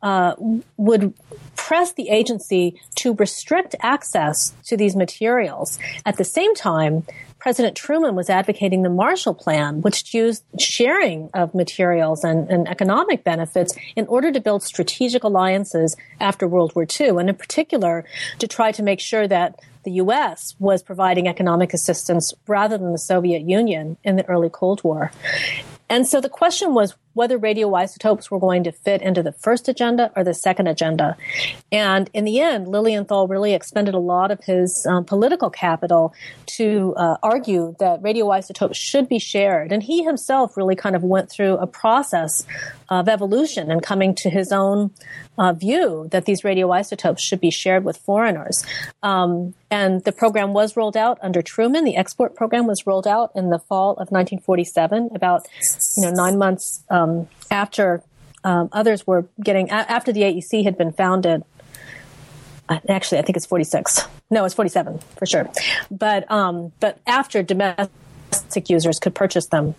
[0.03, 0.35] uh,
[0.77, 1.15] would
[1.57, 5.79] press the agency to restrict access to these materials.
[6.05, 7.05] At the same time,
[7.39, 13.23] President Truman was advocating the Marshall Plan, which used sharing of materials and, and, economic
[13.23, 18.05] benefits in order to build strategic alliances after World War II, and in particular
[18.39, 20.55] to try to make sure that the U.S.
[20.59, 25.13] was providing economic assistance rather than the Soviet Union in the early Cold War.
[25.89, 30.11] And so the question was whether radioisotopes were going to fit into the first agenda
[30.17, 31.17] or the second agenda.
[31.71, 36.15] And in the end, Lilienthal really expended a lot of his um, political capital
[36.47, 39.73] to uh, argue that radioisotopes should be shared.
[39.73, 42.45] And he himself really kind of went through a process
[42.89, 44.91] of evolution and coming to his own
[45.39, 48.65] uh, view that these radioisotopes should be shared with foreigners.
[49.03, 51.85] Um, and the program was rolled out under Truman.
[51.85, 55.47] The export program was rolled out in the fall of 1947, about
[55.97, 58.03] you know nine months um, after
[58.45, 61.43] um, others were getting after the AEC had been founded.
[62.69, 64.07] Uh, actually, I think it's 46.
[64.31, 65.51] No, it's 47 for sure.
[65.91, 69.75] But um, but after domestic users could purchase them,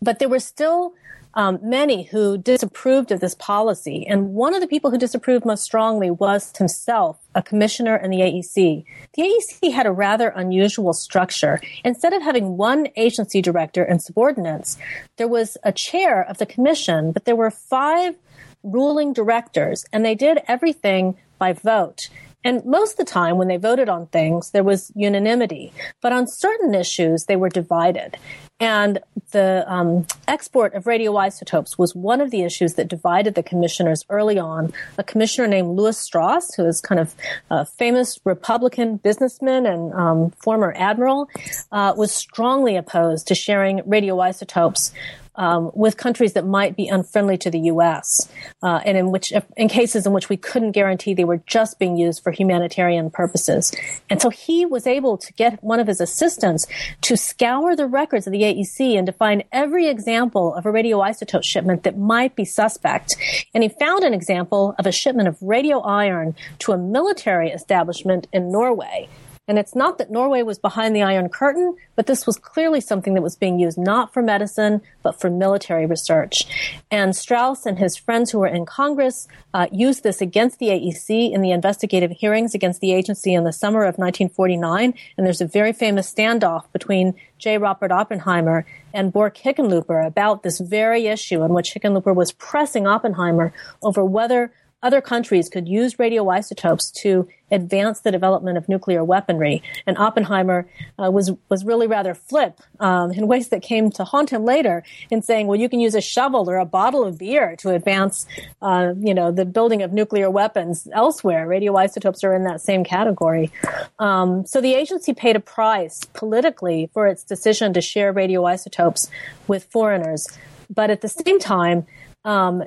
[0.00, 0.94] but there were still
[1.34, 4.06] um, many who disapproved of this policy.
[4.06, 8.18] And one of the people who disapproved most strongly was himself, a commissioner in the
[8.18, 8.84] AEC.
[9.14, 11.60] The AEC had a rather unusual structure.
[11.84, 14.76] Instead of having one agency director and subordinates,
[15.16, 18.16] there was a chair of the commission, but there were five
[18.62, 22.08] ruling directors, and they did everything by vote.
[22.44, 25.72] And most of the time, when they voted on things, there was unanimity.
[26.00, 28.16] But on certain issues, they were divided.
[28.58, 28.98] And
[29.30, 34.38] the um, export of radioisotopes was one of the issues that divided the commissioners early
[34.38, 34.72] on.
[34.98, 37.14] A commissioner named Lewis Strauss, who is kind of
[37.50, 41.28] a famous Republican businessman and um, former admiral,
[41.72, 44.92] uh, was strongly opposed to sharing radioisotopes
[45.36, 48.30] um, with countries that might be unfriendly to the U.S.
[48.62, 51.96] Uh, and in which, in cases in which we couldn't guarantee they were just being
[51.96, 53.72] used for humanitarian purposes.
[54.08, 56.66] And so he was able to get one of his assistants
[57.02, 61.44] to scour the records of the AEC and to find every example of a radioisotope
[61.44, 63.14] shipment that might be suspect.
[63.54, 68.26] And he found an example of a shipment of radio iron to a military establishment
[68.32, 69.08] in Norway.
[69.50, 73.14] And it's not that Norway was behind the Iron Curtain, but this was clearly something
[73.14, 76.46] that was being used not for medicine, but for military research.
[76.88, 81.32] And Strauss and his friends who were in Congress uh, used this against the AEC
[81.32, 84.94] in the investigative hearings against the agency in the summer of 1949.
[85.16, 87.58] And there's a very famous standoff between J.
[87.58, 93.52] Robert Oppenheimer and Bourke Hickenlooper about this very issue in which Hickenlooper was pressing Oppenheimer
[93.82, 99.62] over whether other countries could use radioisotopes to advance the development of nuclear weaponry.
[99.86, 100.68] And Oppenheimer
[100.98, 104.82] uh, was was really rather flip um, in ways that came to haunt him later
[105.10, 108.26] in saying, "Well, you can use a shovel or a bottle of beer to advance,
[108.62, 111.46] uh, you know, the building of nuclear weapons elsewhere.
[111.46, 113.50] Radioisotopes are in that same category."
[113.98, 119.08] Um, so the agency paid a price politically for its decision to share radioisotopes
[119.46, 120.26] with foreigners,
[120.68, 121.86] but at the same time.
[122.22, 122.64] Um,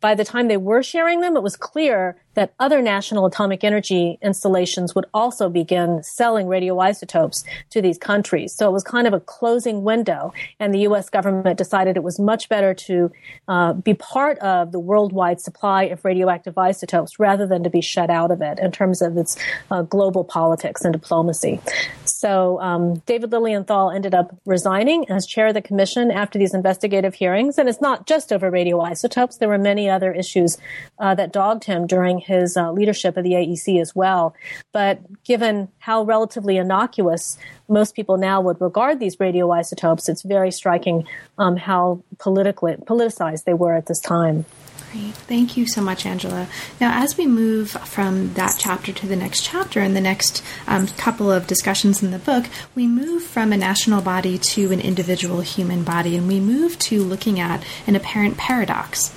[0.00, 4.18] by the time they were sharing them, it was clear that other national atomic energy
[4.22, 8.54] installations would also begin selling radioisotopes to these countries.
[8.54, 11.10] So it was kind of a closing window, and the U.S.
[11.10, 13.10] government decided it was much better to
[13.48, 18.10] uh, be part of the worldwide supply of radioactive isotopes rather than to be shut
[18.10, 19.36] out of it in terms of its
[19.70, 21.60] uh, global politics and diplomacy.
[22.20, 27.14] So um, David Lilienthal ended up resigning as chair of the commission after these investigative
[27.14, 29.38] hearings, and it's not just over radioisotopes.
[29.38, 30.58] There were many other issues
[30.98, 34.34] uh, that dogged him during his uh, leadership of the AEC as well.
[34.70, 41.06] But given how relatively innocuous most people now would regard these radioisotopes, it's very striking
[41.38, 44.44] um, how politically politicized they were at this time.
[44.92, 45.14] Great.
[45.14, 46.48] Thank you so much, Angela.
[46.80, 50.88] Now, as we move from that chapter to the next chapter and the next um,
[50.88, 55.42] couple of discussions in the book, we move from a national body to an individual
[55.42, 59.14] human body, and we move to looking at an apparent paradox.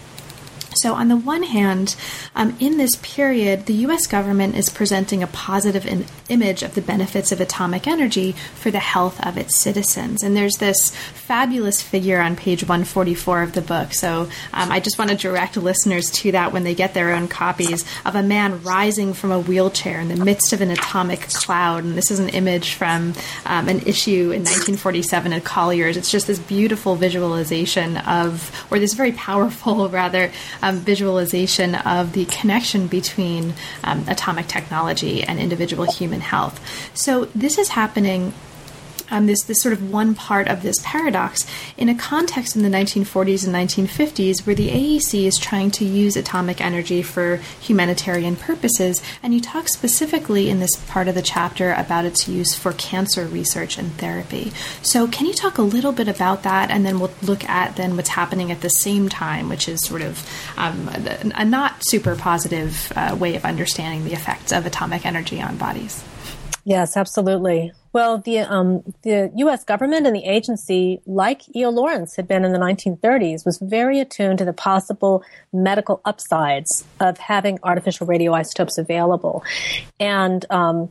[0.76, 1.96] So, on the one hand,
[2.36, 6.82] um, in this period, the US government is presenting a positive in- image of the
[6.82, 10.24] benefits of atomic energy for the health of its citizens.
[10.24, 13.94] And there's this fabulous figure on page 144 of the book.
[13.94, 17.28] So, um, I just want to direct listeners to that when they get their own
[17.28, 21.84] copies of a man rising from a wheelchair in the midst of an atomic cloud.
[21.84, 23.14] And this is an image from
[23.46, 25.98] um, an issue in 1947 at Collier's.
[25.98, 30.32] It's just this beautiful visualization of, or this very powerful, rather,
[30.64, 33.54] um, visualization of the connection between
[33.84, 36.60] um, atomic technology and individual human health.
[36.98, 38.34] So this is happening
[39.12, 41.46] um, this this sort of one part of this paradox
[41.78, 46.16] in a context in the 1940s and 1950s where the AEC is trying to use
[46.16, 51.74] atomic energy for humanitarian purposes, and you talk specifically in this part of the chapter
[51.74, 54.52] about its use for cancer research and therapy.
[54.82, 57.96] So, can you talk a little bit about that, and then we'll look at then
[57.96, 60.28] what's happening at the same time, which is sort of
[60.58, 60.90] um,
[61.36, 66.04] a not super positive uh, way of understanding the effects of atomic energy on bodies.
[66.66, 67.72] Yes, absolutely.
[67.94, 69.64] Well, the um, the U.S.
[69.64, 71.70] government and the agency, like E.O.
[71.70, 75.24] Lawrence had been in the 1930s, was very attuned to the possible
[75.54, 79.44] medical upsides of having artificial radioisotopes available,
[80.00, 80.90] and um,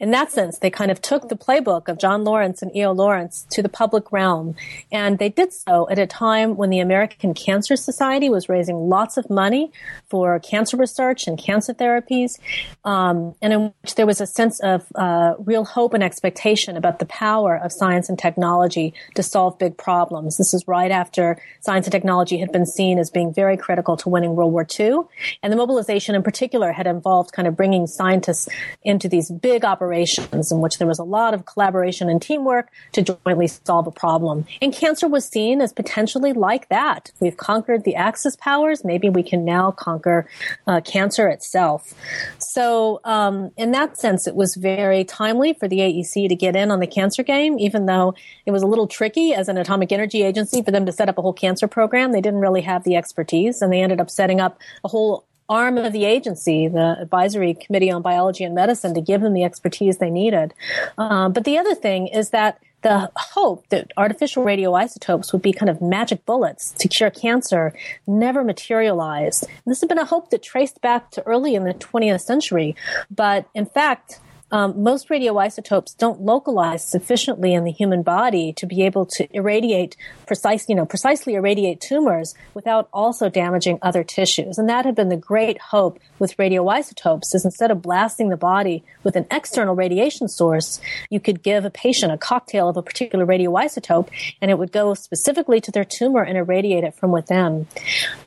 [0.00, 2.92] in that sense, they kind of took the playbook of John Lawrence and E.O.
[2.92, 4.54] Lawrence to the public realm.
[4.92, 9.16] And they did so at a time when the American Cancer Society was raising lots
[9.16, 9.72] of money
[10.08, 12.38] for cancer research and cancer therapies,
[12.84, 17.00] um, and in which there was a sense of uh, real hope and expectation about
[17.00, 20.36] the power of science and technology to solve big problems.
[20.36, 24.08] This is right after science and technology had been seen as being very critical to
[24.08, 25.00] winning World War II.
[25.42, 28.48] And the mobilization in particular had involved kind of bringing scientists
[28.84, 33.02] into these big operations in which there was a lot of collaboration and teamwork to
[33.02, 34.46] jointly solve a problem.
[34.60, 37.12] And cancer was seen as potentially like that.
[37.20, 38.84] We've conquered the Axis powers.
[38.84, 40.28] Maybe we can now conquer
[40.66, 41.94] uh, cancer itself.
[42.38, 46.70] So, um, in that sense, it was very timely for the AEC to get in
[46.70, 48.14] on the cancer game, even though
[48.46, 51.18] it was a little tricky as an atomic energy agency for them to set up
[51.18, 52.12] a whole cancer program.
[52.12, 55.78] They didn't really have the expertise, and they ended up setting up a whole arm
[55.78, 59.98] of the agency, the Advisory Committee on Biology and Medicine, to give them the expertise
[59.98, 60.54] they needed.
[60.96, 65.68] Um, but the other thing is that the hope that artificial radioisotopes would be kind
[65.68, 67.72] of magic bullets to cure cancer
[68.06, 69.42] never materialized.
[69.44, 72.76] And this has been a hope that traced back to early in the 20th century.
[73.10, 74.20] But in fact,
[74.50, 79.96] um, most radioisotopes don't localize sufficiently in the human body to be able to irradiate
[80.26, 84.58] precise, you know, precisely irradiate tumors without also damaging other tissues.
[84.58, 88.82] And that had been the great hope with radioisotopes is instead of blasting the body
[89.02, 90.80] with an external radiation source,
[91.10, 94.08] you could give a patient a cocktail of a particular radioisotope
[94.40, 97.66] and it would go specifically to their tumor and irradiate it from within.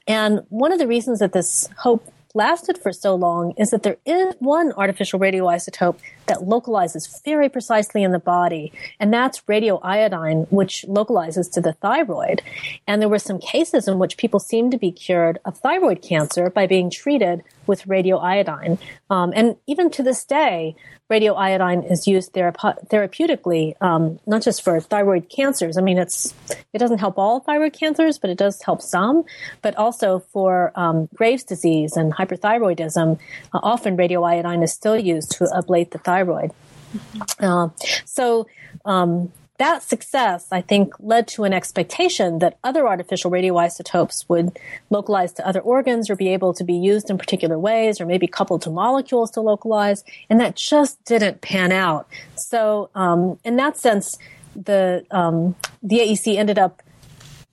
[0.07, 3.97] And one of the reasons that this hope lasted for so long is that there
[4.05, 10.85] is one artificial radioisotope that localizes very precisely in the body, and that's radioiodine, which
[10.87, 12.41] localizes to the thyroid.
[12.87, 16.49] And there were some cases in which people seemed to be cured of thyroid cancer
[16.49, 18.79] by being treated with radioiodine.
[19.09, 20.75] Um, and even to this day,
[21.11, 25.77] radioiodine is used therape- therapeutically, um, not just for thyroid cancers.
[25.77, 26.33] I mean, it's
[26.73, 29.23] it doesn't help all thyroid cancers, but it does help some.
[29.61, 33.19] But also for um, Graves' disease and hyperthyroidism,
[33.53, 36.51] uh, often radioiodine is still used to ablate the thyroid.
[36.95, 37.45] Mm-hmm.
[37.45, 37.69] Uh,
[38.05, 38.47] so
[38.85, 39.31] um,
[39.61, 44.57] that success, I think, led to an expectation that other artificial radioisotopes would
[44.89, 48.25] localize to other organs or be able to be used in particular ways or maybe
[48.25, 50.03] coupled to molecules to localize.
[50.31, 52.07] And that just didn't pan out.
[52.35, 54.17] So, um, in that sense,
[54.55, 56.81] the, um, the AEC ended up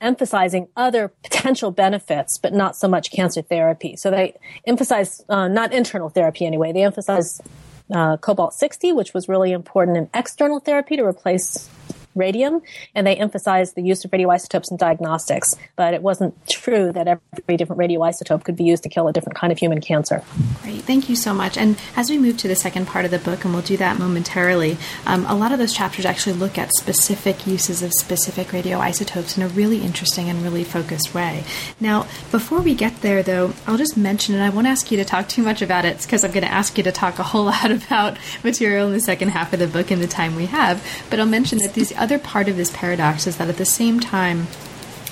[0.01, 3.97] emphasizing other potential benefits, but not so much cancer therapy.
[3.97, 7.43] So they emphasize, uh, not internal therapy anyway, they emphasize
[7.93, 11.69] uh, cobalt 60, which was really important in external therapy to replace
[12.19, 12.61] radium,
[12.95, 15.55] and they emphasized the use of radioisotopes in diagnostics.
[15.77, 19.39] But it wasn't true that every different radioisotope could be used to kill a different
[19.39, 20.23] kind of human cancer.
[20.63, 21.57] Great, thank you so much.
[21.57, 23.99] And as we move to the second part of the book, and we'll do that
[23.99, 29.37] momentarily, um, a lot of those chapters actually look at specific uses of specific radioisotopes
[29.37, 31.45] in a really interesting and really focused way.
[31.81, 35.05] Now, before we get there, though, I'll just mention, and I won't ask you to
[35.05, 37.45] talk too much about it because I'm going to ask you to talk a whole
[37.53, 40.83] lot about material in the second half of the book in the time we have.
[41.11, 43.99] But I'll mention that these other part of this paradox is that at the same
[43.99, 44.47] time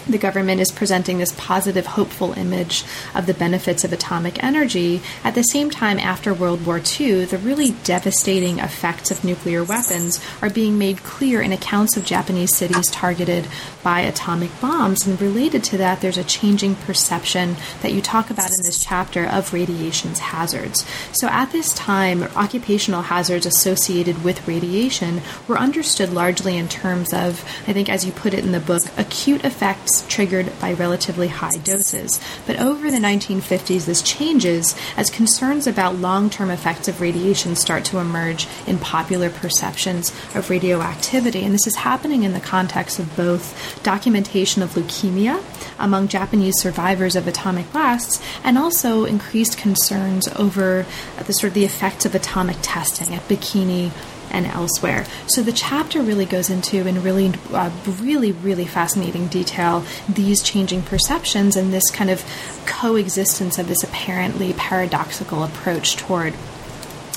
[0.08, 2.84] the government is presenting this positive, hopeful image
[3.14, 5.00] of the benefits of atomic energy.
[5.24, 10.20] At the same time, after World War II, the really devastating effects of nuclear weapons
[10.40, 13.48] are being made clear in accounts of Japanese cities targeted
[13.82, 15.06] by atomic bombs.
[15.06, 19.26] And related to that, there's a changing perception that you talk about in this chapter
[19.26, 20.86] of radiation's hazards.
[21.12, 27.44] So at this time, occupational hazards associated with radiation were understood largely in terms of,
[27.66, 31.56] I think, as you put it in the book, acute effects triggered by relatively high
[31.64, 32.20] doses.
[32.46, 37.84] But over the 1950s, this changes as concerns about long term effects of radiation start
[37.86, 41.44] to emerge in popular perceptions of radioactivity.
[41.44, 45.42] And this is happening in the context of both documentation of leukemia
[45.78, 50.86] among Japanese survivors of atomic blasts and also increased concerns over
[51.26, 53.90] the sort of the effects of atomic testing at Bikini
[54.30, 55.06] and elsewhere.
[55.26, 57.70] So the chapter really goes into, in really, uh,
[58.00, 62.24] really, really fascinating detail, these changing perceptions and this kind of
[62.66, 66.34] coexistence of this apparently paradoxical approach toward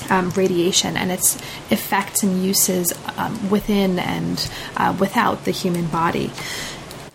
[0.08, 1.36] um, radiation and its
[1.70, 6.32] effects and uses um, within and uh, without the human body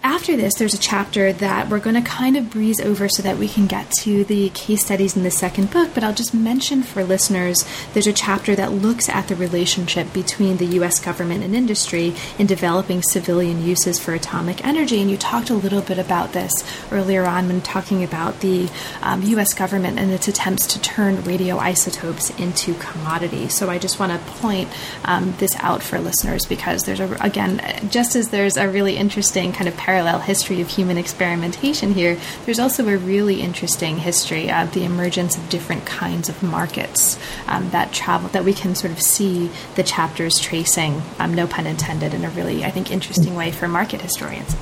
[0.06, 3.40] after this, there's a chapter that we're going to kind of breeze over so that
[3.40, 5.90] we can get to the case studies in the second book.
[5.96, 10.58] But I'll just mention for listeners there's a chapter that looks at the relationship between
[10.58, 11.00] the U.S.
[11.00, 15.02] government and industry in developing civilian uses for atomic energy.
[15.02, 16.54] And you talked a little bit about this
[16.92, 18.70] earlier on when talking about the
[19.02, 19.56] um, U.S.
[19.56, 23.50] government and its attempts to turn radioisotopes into commodity.
[23.50, 24.70] So I just want to point
[25.06, 29.52] um, this out for listeners because there's a, again, just as there's a really interesting
[29.52, 34.52] kind of paradigm parallel history of human experimentation here, there's also a really interesting history
[34.52, 37.18] of the emergence of different kinds of markets
[37.48, 41.66] um, that travel that we can sort of see the chapters tracing, um, no pun
[41.66, 44.54] intended, in a really I think interesting way for market historians.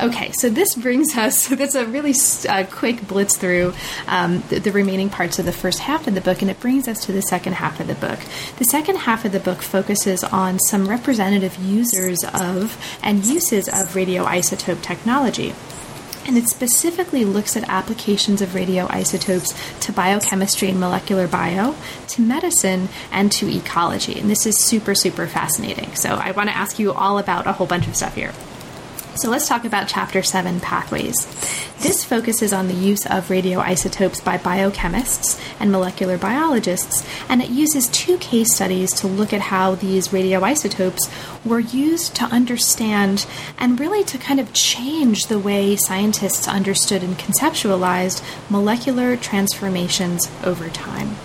[0.00, 2.14] Okay, so this brings us, that's a really
[2.48, 3.74] uh, quick blitz through
[4.06, 6.86] um, the, the, remaining parts of the first half of the book, and it brings
[6.86, 8.20] us to the second half of the book.
[8.58, 13.94] The second half of the book focuses on some representative users of and uses of
[13.94, 15.52] radioisotope technology
[16.28, 21.74] and it specifically looks at applications of radioisotopes to biochemistry and molecular bio,
[22.08, 24.20] to medicine, and to ecology.
[24.20, 25.96] And this is super, super fascinating.
[25.96, 28.34] So I want to ask you all about a whole bunch of stuff here.
[29.18, 31.26] So let's talk about Chapter 7 Pathways.
[31.80, 37.88] This focuses on the use of radioisotopes by biochemists and molecular biologists, and it uses
[37.88, 41.10] two case studies to look at how these radioisotopes
[41.44, 43.26] were used to understand
[43.58, 50.68] and really to kind of change the way scientists understood and conceptualized molecular transformations over
[50.68, 51.16] time.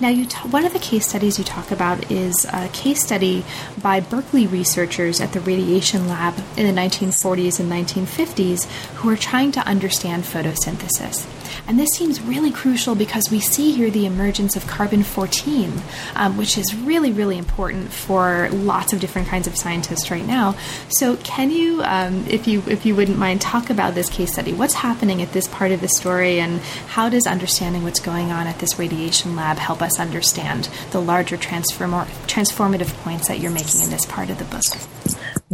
[0.00, 3.44] Now, you t- one of the case studies you talk about is a case study
[3.80, 8.66] by Berkeley researchers at the Radiation Lab in the 1940s and 1950s
[8.96, 11.26] who were trying to understand photosynthesis.
[11.66, 15.72] And this seems really crucial because we see here the emergence of carbon 14,
[16.16, 20.56] um, which is really, really important for lots of different kinds of scientists right now.
[20.88, 24.52] So, can you, um, if you if you wouldn't mind, talk about this case study?
[24.52, 28.46] What's happening at this part of the story, and how does understanding what's going on
[28.46, 33.82] at this radiation lab help us understand the larger transform- transformative points that you're making
[33.82, 34.62] in this part of the book?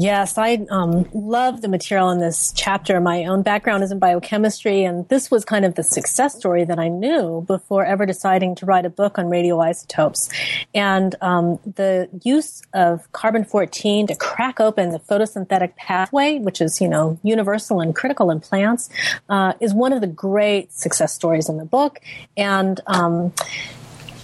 [0.01, 3.01] Yes, I um, love the material in this chapter.
[3.01, 6.79] My own background is in biochemistry, and this was kind of the success story that
[6.79, 10.33] I knew before ever deciding to write a book on radioisotopes.
[10.73, 16.81] And um, the use of carbon 14 to crack open the photosynthetic pathway, which is,
[16.81, 18.91] you know, universal and critical in plants,
[19.29, 21.99] uh, is one of the great success stories in the book.
[22.37, 23.33] And um,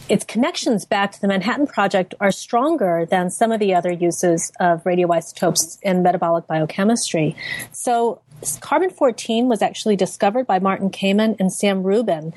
[0.09, 4.53] its connections back to the Manhattan Project are stronger than some of the other uses
[4.61, 7.35] of radioisotopes in metabolic biochemistry.
[7.73, 8.21] So
[8.61, 12.35] carbon 14 was actually discovered by Martin Kamen and Sam Ruben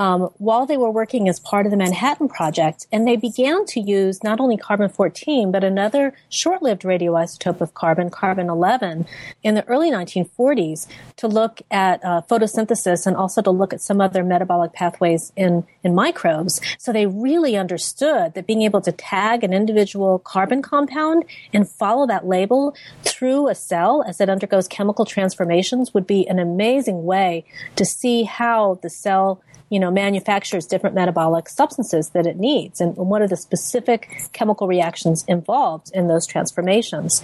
[0.00, 3.80] um, while they were working as part of the Manhattan Project, and they began to
[3.80, 9.06] use not only carbon 14, but another short lived radioisotope of carbon, carbon 11,
[9.42, 14.00] in the early 1940s to look at uh, photosynthesis and also to look at some
[14.00, 16.62] other metabolic pathways in, in microbes.
[16.78, 22.06] So they really understood that being able to tag an individual carbon compound and follow
[22.06, 22.74] that label
[23.04, 27.44] through a cell as it undergoes chemical transformations would be an amazing way
[27.76, 32.96] to see how the cell you know, manufactures different metabolic substances that it needs and
[32.96, 37.22] what are the specific chemical reactions involved in those transformations.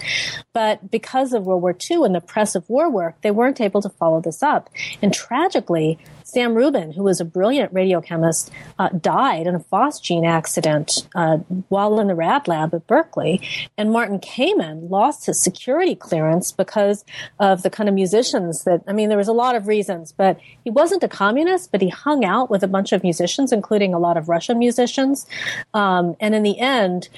[0.53, 3.83] But because of World War II and the press of war work, they weren't able
[3.83, 4.71] to follow this up.
[5.03, 8.51] And tragically, Sam Ruben, who was a brilliant radiochemist,
[8.81, 11.37] uh, died in a phosgene accident uh,
[11.69, 13.41] while in the rad lab at Berkeley.
[13.79, 17.05] And Martin Kamen lost his security clearance because
[17.39, 20.41] of the kind of musicians that, I mean, there was a lot of reasons, but
[20.65, 23.99] he wasn't a communist, but he hung out with a bunch of musicians, including a
[24.01, 25.27] lot of Russian musicians.
[25.75, 27.09] Um, and in the end,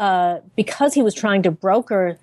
[0.00, 2.18] uh, because he was trying to broker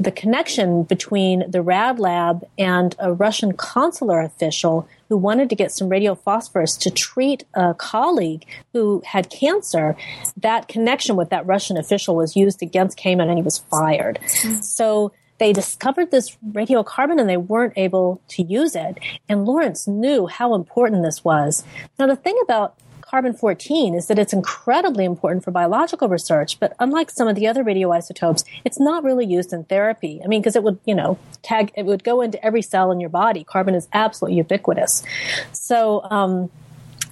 [0.00, 5.72] the connection between the rad lab and a Russian consular official who wanted to get
[5.72, 9.94] some radiophosphorus to treat a colleague who had cancer,
[10.38, 14.18] that connection with that Russian official was used against Kamen and he was fired.
[14.62, 18.98] So they discovered this radiocarbon and they weren't able to use it.
[19.28, 21.62] And Lawrence knew how important this was.
[21.98, 22.74] Now, the thing about
[23.10, 27.48] carbon 14 is that it's incredibly important for biological research, but unlike some of the
[27.48, 30.20] other radioisotopes, it's not really used in therapy.
[30.24, 33.00] I mean, because it would, you know, tag, it would go into every cell in
[33.00, 33.42] your body.
[33.42, 35.02] Carbon is absolutely ubiquitous.
[35.50, 36.50] So, um,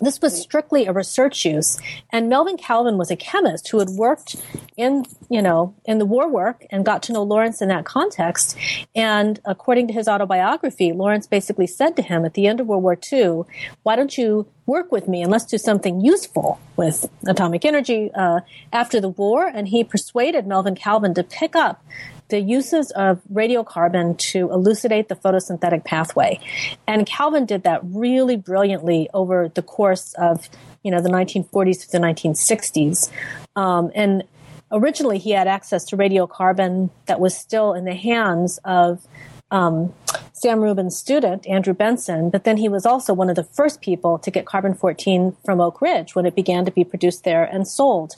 [0.01, 1.79] this was strictly a research use.
[2.11, 4.37] And Melvin Calvin was a chemist who had worked
[4.77, 8.57] in, you know, in the war work and got to know Lawrence in that context.
[8.95, 12.83] And according to his autobiography, Lawrence basically said to him at the end of World
[12.83, 13.43] War II,
[13.83, 18.41] why don't you work with me and let's do something useful with atomic energy uh,
[18.73, 19.47] after the war?
[19.47, 21.83] And he persuaded Melvin Calvin to pick up
[22.29, 26.39] the uses of radiocarbon to elucidate the photosynthetic pathway.
[26.87, 30.49] And Calvin did that really brilliantly over the course of,
[30.83, 33.11] you know, the 1940s to the 1960s.
[33.57, 34.25] Um, and
[34.71, 39.07] originally he had access to radiocarbon that was still in the hands of
[39.51, 39.95] um,
[40.41, 44.19] Sam Ruben's student, Andrew Benson, but then he was also one of the first people
[44.19, 47.67] to get carbon 14 from Oak Ridge when it began to be produced there and
[47.67, 48.15] sold.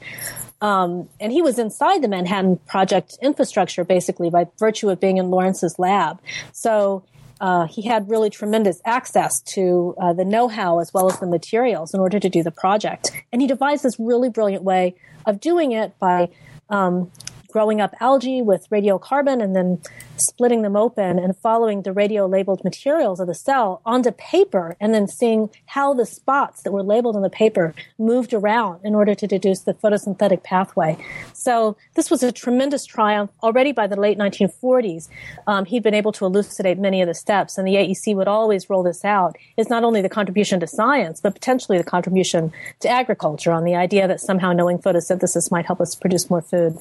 [0.61, 5.31] Um, and he was inside the Manhattan Project infrastructure basically by virtue of being in
[5.31, 6.21] Lawrence's lab.
[6.53, 7.05] So
[7.41, 11.95] uh, he had really tremendous access to uh, the know-how as well as the materials
[11.95, 13.13] in order to do the project.
[13.33, 14.95] And he devised this really brilliant way
[15.25, 16.29] of doing it by
[16.69, 17.11] um,
[17.51, 19.81] growing up algae with radiocarbon and then
[20.17, 24.93] splitting them open and following the radio labeled materials of the cell onto paper and
[24.93, 29.15] then seeing how the spots that were labeled on the paper moved around in order
[29.15, 30.97] to deduce the photosynthetic pathway.
[31.33, 35.09] So this was a tremendous triumph already by the late 1940s.
[35.47, 38.69] Um, he'd been able to elucidate many of the steps and the AEC would always
[38.69, 42.89] roll this out is not only the contribution to science, but potentially the contribution to
[42.89, 46.79] agriculture on the idea that somehow knowing photosynthesis might help us produce more food.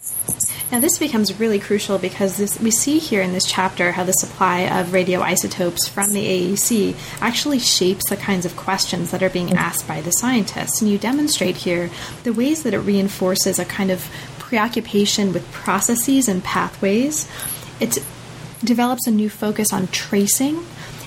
[0.72, 4.14] Now this becomes really crucial because this, we see here in this chapter how the
[4.14, 9.54] supply of radioisotopes from the AEC actually shapes the kinds of questions that are being
[9.54, 10.82] asked by the scientists.
[10.82, 11.90] And you demonstrate here
[12.24, 17.30] the ways that it reinforces a kind of preoccupation with processes and pathways.
[17.80, 18.00] It
[18.64, 20.66] develops a new focus on tracing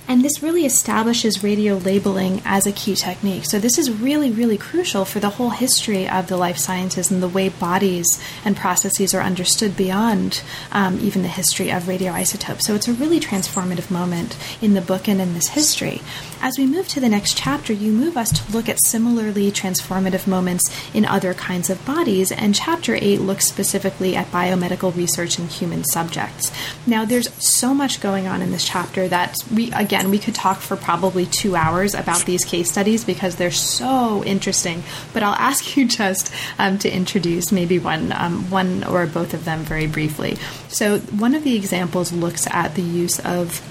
[0.09, 3.45] and this really establishes radio labeling as a key technique.
[3.45, 7.23] So, this is really, really crucial for the whole history of the life sciences and
[7.23, 10.43] the way bodies and processes are understood beyond
[10.73, 12.63] um, even the history of radioisotopes.
[12.63, 16.01] So, it's a really transformative moment in the book and in this history.
[16.45, 20.27] As we move to the next chapter, you move us to look at similarly transformative
[20.27, 25.47] moments in other kinds of bodies, and chapter 8 looks specifically at biomedical research in
[25.47, 26.51] human subjects.
[26.85, 30.59] Now, there's so much going on in this chapter that we, again, we could talk
[30.59, 34.83] for probably two hours about these case studies because they're so interesting.
[35.13, 39.45] But I'll ask you just um, to introduce maybe one, um, one or both of
[39.45, 40.39] them very briefly.
[40.67, 43.63] So, one of the examples looks at the use of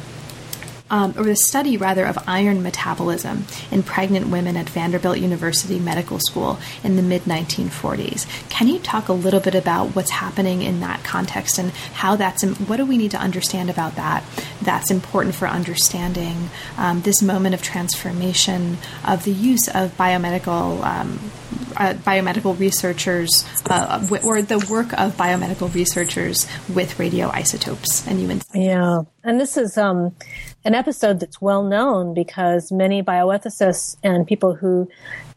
[0.92, 6.20] um, or the study rather of iron metabolism in pregnant women at Vanderbilt University Medical
[6.20, 8.28] School in the mid 1940s.
[8.50, 12.44] Can you talk a little bit about what's happening in that context and how that's
[12.44, 14.24] what do we need to understand about that?
[14.62, 18.78] That's important for understanding um, this moment of transformation
[19.08, 20.84] of the use of biomedical.
[20.84, 21.32] Um,
[21.78, 28.42] uh, biomedical researchers uh, or the work of biomedical researchers with radioisotopes and human.
[28.54, 30.16] Yeah, and this is um,
[30.64, 34.90] an episode that's well known because many bioethicists and people who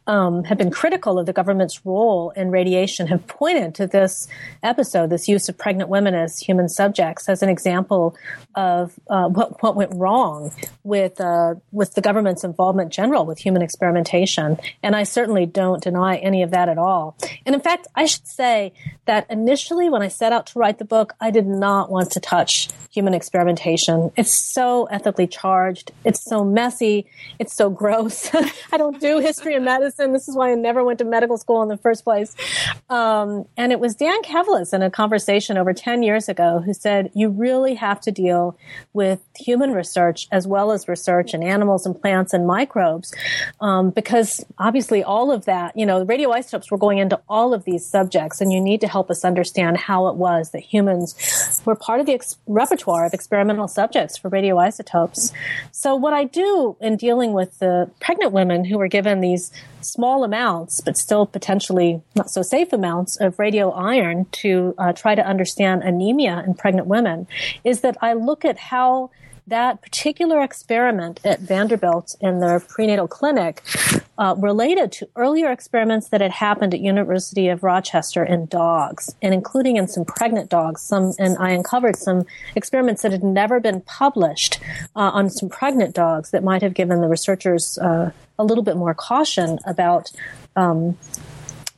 [0.06, 4.28] um, have been critical of the government's role in radiation have pointed to this
[4.62, 8.16] episode, this use of pregnant women as human subjects, as an example
[8.54, 10.52] of uh, what what went wrong
[10.82, 14.58] with uh, with the government's involvement general with human experimentation.
[14.82, 17.16] And I certainly don't deny any of that at all.
[17.46, 18.72] And in fact, I should say
[19.06, 22.20] that initially, when I set out to write the book, I did not want to
[22.20, 24.12] touch human experimentation.
[24.16, 25.92] It's so ethically charged.
[26.04, 27.06] It's so messy.
[27.38, 28.30] It's so gross.
[28.72, 30.12] I don't do history and medicine medicine.
[30.12, 32.34] This is why I never went to medical school in the first place.
[32.90, 37.10] Um, and it was Dan Kevles in a conversation over 10 years ago who said,
[37.14, 38.56] you really have to deal
[38.92, 43.14] with human research as well as research in animals and plants and microbes.
[43.60, 47.86] Um, because obviously all of that, you know, radioisotopes were going into all of these
[47.86, 52.00] subjects and you need to help us understand how it was that humans were part
[52.00, 55.32] of the ex- repertoire of experimental subjects for radioisotopes.
[55.70, 59.50] So what I do in dealing with the pregnant women who were given these
[59.84, 65.14] small amounts, but still potentially not so safe amounts of radio iron to uh, try
[65.14, 67.26] to understand anemia in pregnant women
[67.62, 69.10] is that I look at how
[69.46, 73.62] that particular experiment at Vanderbilt in their prenatal clinic
[74.16, 79.34] uh, related to earlier experiments that had happened at University of Rochester in dogs, and
[79.34, 80.80] including in some pregnant dogs.
[80.82, 82.24] Some, and I uncovered some
[82.54, 84.60] experiments that had never been published
[84.96, 88.76] uh, on some pregnant dogs that might have given the researchers uh, a little bit
[88.76, 90.10] more caution about
[90.56, 90.96] um,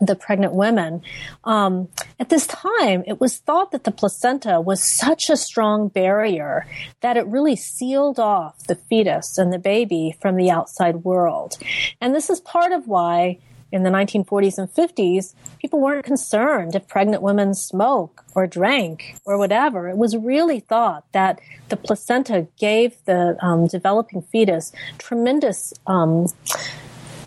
[0.01, 1.03] the pregnant women.
[1.45, 1.89] Um,
[2.21, 6.67] at this time, it was thought that the placenta was such a strong barrier
[7.01, 11.57] that it really sealed off the fetus and the baby from the outside world.
[12.01, 13.39] And this is part of why
[13.73, 19.39] in the 1940s and 50s, people weren't concerned if pregnant women smoke or drank or
[19.39, 19.89] whatever.
[19.89, 26.29] It was really thought that the placenta gave the um, developing fetus tremendous um,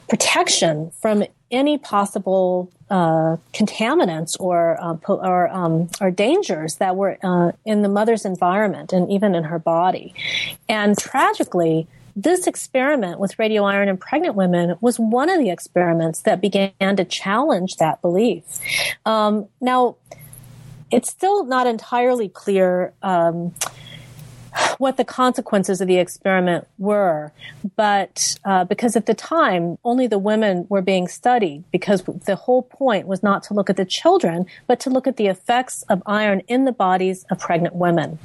[0.09, 7.51] protection from any possible uh, contaminants or uh, or, um, or dangers that were uh,
[7.65, 10.13] in the mother's environment and even in her body.
[10.67, 16.21] And tragically, this experiment with radio iron in pregnant women was one of the experiments
[16.21, 18.43] that began to challenge that belief.
[19.05, 19.95] Um, now,
[20.91, 22.93] it's still not entirely clear.
[23.03, 23.53] Um,
[24.77, 27.31] what the consequences of the experiment were,
[27.75, 32.63] but uh, because at the time only the women were being studied, because the whole
[32.63, 36.01] point was not to look at the children, but to look at the effects of
[36.05, 38.19] iron in the bodies of pregnant women,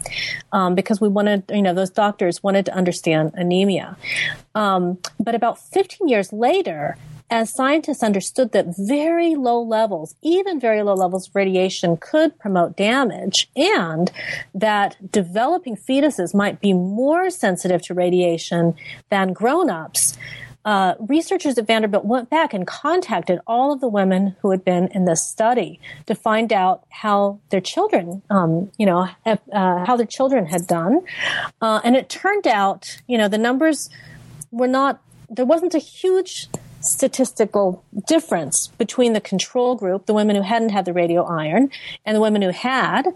[0.52, 3.96] um, because we wanted, you know, those doctors wanted to understand anemia.
[4.54, 6.96] Um, but about 15 years later,
[7.34, 12.76] as scientists understood that very low levels, even very low levels of radiation could promote
[12.76, 14.12] damage and
[14.54, 18.72] that developing fetuses might be more sensitive to radiation
[19.10, 20.16] than grown-ups,
[20.64, 24.86] uh, researchers at Vanderbilt went back and contacted all of the women who had been
[24.94, 29.36] in this study to find out how their children, um, you know, uh,
[29.84, 31.00] how their children had done.
[31.60, 33.90] Uh, and it turned out, you know, the numbers
[34.52, 36.48] were not, there wasn't a huge
[36.84, 41.70] statistical difference between the control group, the women who hadn't had the radio iron,
[42.04, 43.06] and the women who had.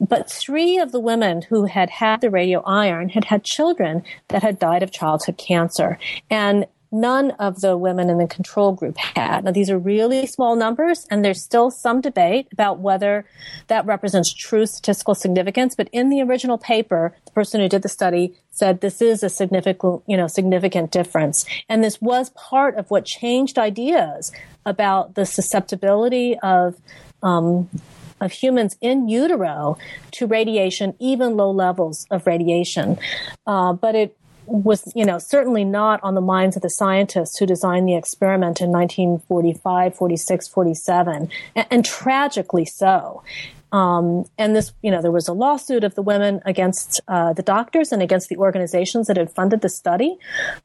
[0.00, 4.42] But three of the women who had had the radio iron had had children that
[4.42, 5.98] had died of childhood cancer.
[6.30, 9.44] And none of the women in the control group had.
[9.44, 13.24] Now, these are really small numbers, and there's still some debate about whether
[13.68, 15.74] that represents true statistical significance.
[15.74, 19.28] But in the original paper, the person who did the study said this is a
[19.28, 21.44] significant, you know, significant difference.
[21.68, 24.32] And this was part of what changed ideas
[24.66, 26.76] about the susceptibility of,
[27.22, 27.70] um,
[28.20, 29.78] of humans in utero
[30.12, 32.98] to radiation, even low levels of radiation.
[33.46, 34.17] Uh, but it
[34.48, 38.60] was, you know, certainly not on the minds of the scientists who designed the experiment
[38.60, 43.22] in 1945, 46, 47, and, and tragically so.
[43.72, 47.42] Um, and this, you know, there was a lawsuit of the women against uh, the
[47.42, 50.16] doctors and against the organizations that had funded the study.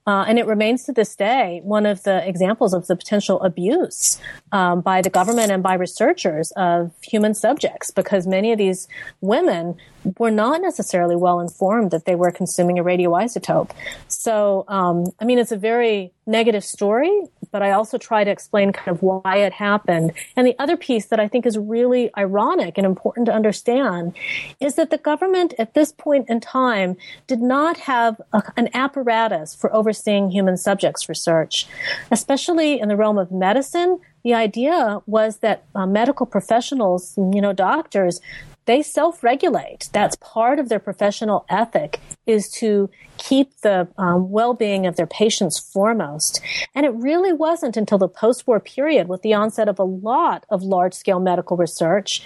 [0.08, 4.20] Uh, and it remains to this day one of the examples of the potential abuse
[4.52, 8.88] um, by the government and by researchers of human subjects because many of these
[9.22, 9.76] women
[10.18, 13.72] were not necessarily well informed that they were consuming a radioisotope.
[14.08, 17.24] So, um, I mean, it's a very negative story,
[17.54, 20.12] but I also try to explain kind of why it happened.
[20.36, 24.14] And the other piece that I think is really ironic and important to understand
[24.60, 26.98] is that the government at this point in time
[27.28, 31.68] did not have a, an apparatus for overseeing human subjects research,
[32.12, 37.52] especially in the realm of medicine the idea was that uh, medical professionals, you know,
[37.52, 38.22] doctors,
[38.66, 39.90] they self-regulate.
[39.92, 45.60] That's part of their professional ethic is to keep the um, well-being of their patients
[45.60, 46.42] foremost.
[46.74, 50.64] And it really wasn't until the post-war period with the onset of a lot of
[50.64, 52.24] large-scale medical research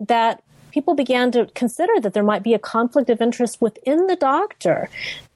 [0.00, 4.16] that people began to consider that there might be a conflict of interest within the
[4.16, 4.88] doctor,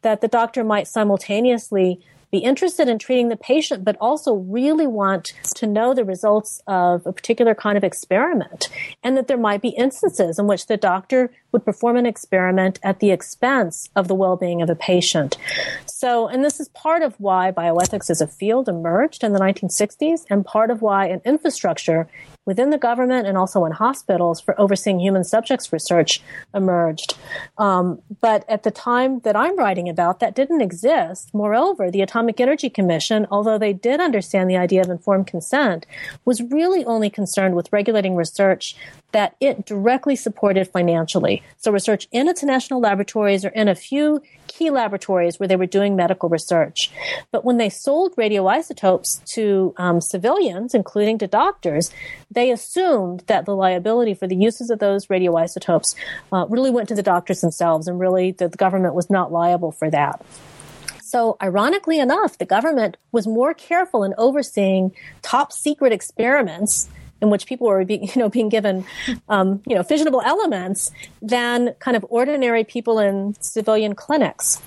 [0.02, 2.00] that the doctor might simultaneously
[2.30, 7.06] be interested in treating the patient, but also really want to know the results of
[7.06, 8.68] a particular kind of experiment.
[9.02, 13.00] And that there might be instances in which the doctor would perform an experiment at
[13.00, 15.38] the expense of the well-being of a patient.
[15.86, 20.24] So, and this is part of why bioethics as a field emerged in the 1960s
[20.28, 22.08] and part of why an infrastructure
[22.48, 26.22] within the government and also in hospitals for overseeing human subjects research
[26.54, 27.14] emerged.
[27.58, 31.28] Um, but at the time that I'm writing about, that didn't exist.
[31.34, 35.84] Moreover, the Atomic Energy Commission, although they did understand the idea of informed consent,
[36.24, 38.74] was really only concerned with regulating research
[39.12, 41.42] that it directly supported financially.
[41.58, 44.22] So research in its national laboratories or in a few
[44.58, 46.90] key laboratories where they were doing medical research.
[47.30, 51.92] But when they sold radioisotopes to um, civilians, including to doctors,
[52.30, 55.94] they assumed that the liability for the uses of those radioisotopes
[56.32, 59.90] uh, really went to the doctors themselves and really the government was not liable for
[59.90, 60.20] that.
[61.02, 64.92] So, ironically enough, the government was more careful in overseeing
[65.22, 66.86] top secret experiments
[67.20, 68.84] in which people were being, you know, being given,
[69.28, 70.90] um, you know, fissionable elements
[71.22, 74.60] than kind of ordinary people in civilian clinics.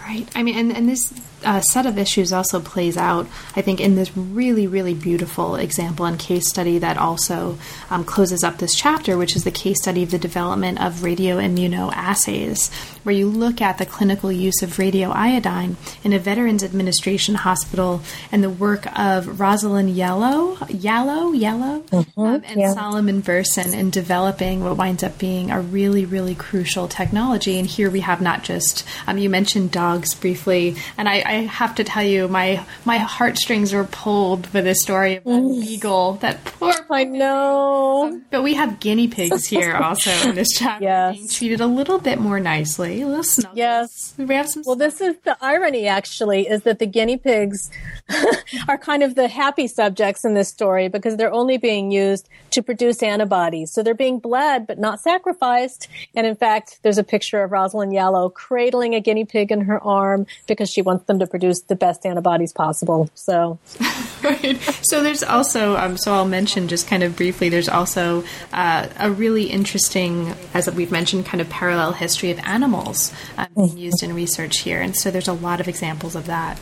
[0.00, 0.28] Right.
[0.34, 1.12] I mean, and, and this
[1.44, 3.26] uh, set of issues also plays out,
[3.56, 7.58] I think, in this really, really beautiful example and case study that also
[7.90, 12.72] um, closes up this chapter, which is the case study of the development of radioimmunoassays,
[13.04, 18.42] where you look at the clinical use of radioiodine in a Veterans Administration hospital and
[18.42, 22.72] the work of Rosalind Yellow, Yellow, Yellow, mm-hmm, um, and yeah.
[22.72, 27.58] Solomon Berson in developing what winds up being a really, really crucial technology.
[27.58, 31.74] And here we have not just, um, you mentioned dogs briefly, and I, I, have
[31.76, 36.14] to tell you, my my heartstrings were pulled for this story of that beagle.
[36.14, 36.72] That poor.
[36.90, 38.08] I know.
[38.08, 41.16] Um, but we have guinea pigs here also in this chapter, yes.
[41.16, 43.56] being treated a little bit more nicely, a little snuggles.
[43.56, 44.62] Yes, we have some.
[44.66, 45.86] Well, this is the irony.
[45.86, 47.70] Actually, is that the guinea pigs
[48.68, 52.62] are kind of the happy subjects in this story because they're only being used to
[52.62, 53.72] produce antibodies.
[53.72, 55.88] So they're being bled but not sacrificed.
[56.14, 59.82] And in fact, there's a picture of Rosalind Yalow cradling a guinea pig in her
[59.82, 63.10] arm because she wants them to produce the best antibodies possible.
[63.14, 63.58] So,
[64.22, 64.58] right.
[64.82, 69.10] So there's also, um, so I'll mention just kind of briefly, there's also uh, a
[69.10, 74.60] really interesting, as we've mentioned, kind of parallel history of animals um, used in research
[74.60, 74.80] here.
[74.80, 76.58] And so there's a lot of examples of that.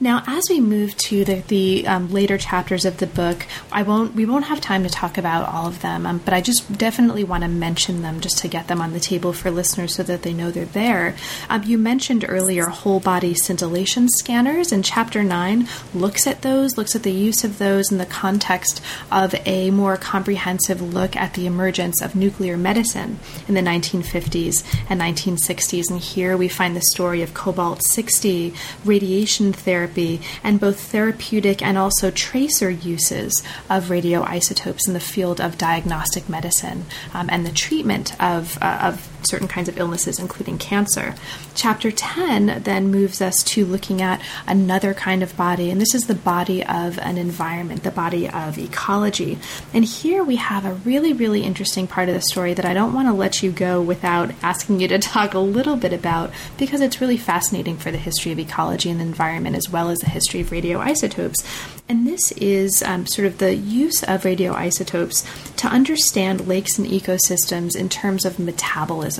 [0.00, 4.14] Now, as we move to the, the um, later chapters of the book, I won't
[4.14, 7.24] we won't have time to talk about all of them, um, but I just definitely
[7.24, 10.22] want to mention them just to get them on the table for listeners so that
[10.22, 11.14] they know they're there.
[11.48, 16.94] Um, you mentioned earlier whole body scintillation scanners, and Chapter Nine looks at those, looks
[16.94, 21.46] at the use of those in the context of a more comprehensive look at the
[21.46, 25.90] emergence of nuclear medicine in the 1950s and 1960s.
[25.90, 28.54] And here we find the story of cobalt 60
[28.84, 35.58] radiation therapy and both therapeutic and also tracer uses of radioisotopes in the field of
[35.58, 36.84] diagnostic medicine
[37.14, 41.14] um, and the treatment of, uh, of certain kinds of illnesses, including cancer.
[41.54, 46.06] Chapter 10 then moves us to looking at another kind of body, and this is
[46.06, 49.38] the body of an environment, the body of ecology.
[49.72, 52.92] And here we have a really, really interesting part of the story that I don't
[52.92, 56.80] want to let you go without asking you to talk a little bit about because
[56.80, 60.10] it's really fascinating for the history of ecology and the environment as well as the
[60.10, 61.44] history of radioisotopes.
[61.88, 67.76] And this is um, sort of the use of radioisotopes to understand lakes and ecosystems
[67.76, 69.11] in terms of metabolism.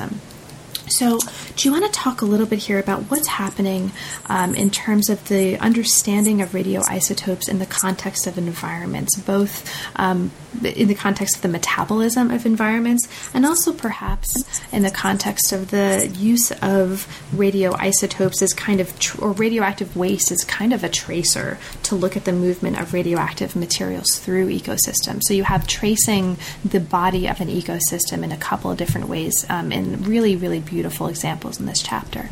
[0.88, 1.18] So,
[1.56, 3.92] do you want to talk a little bit here about what's happening
[4.26, 10.32] um, in terms of the understanding of radioisotopes in the context of environments, both um,
[10.62, 15.70] in the context of the metabolism of environments and also perhaps in the context of
[15.70, 20.88] the use of radioisotopes as kind of, tr- or radioactive waste as kind of a
[20.88, 25.22] tracer to look at the movement of radioactive materials through ecosystems.
[25.22, 29.46] So, you have tracing the body of an ecosystem in a couple of different ways
[29.48, 32.28] um, in really, really beautiful examples in this chapter.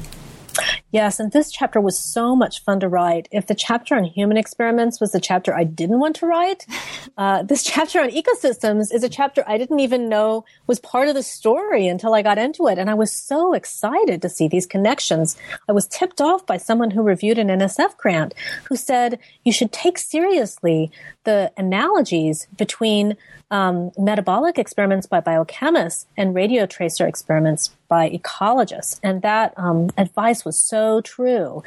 [0.93, 3.29] Yes, and this chapter was so much fun to write.
[3.31, 6.67] If the chapter on human experiments was the chapter I didn't want to write,
[7.17, 11.15] uh, this chapter on ecosystems is a chapter I didn't even know was part of
[11.15, 12.79] the story until I got into it.
[12.79, 15.37] And I was so excited to see these connections.
[15.69, 18.35] I was tipped off by someone who reviewed an NSF grant
[18.65, 20.91] who said you should take seriously
[21.25, 23.17] the analogies between
[23.51, 29.01] um, metabolic experiments by biochemists and radio tracer experiments by ecologists.
[29.03, 31.63] And that um, advice was so true.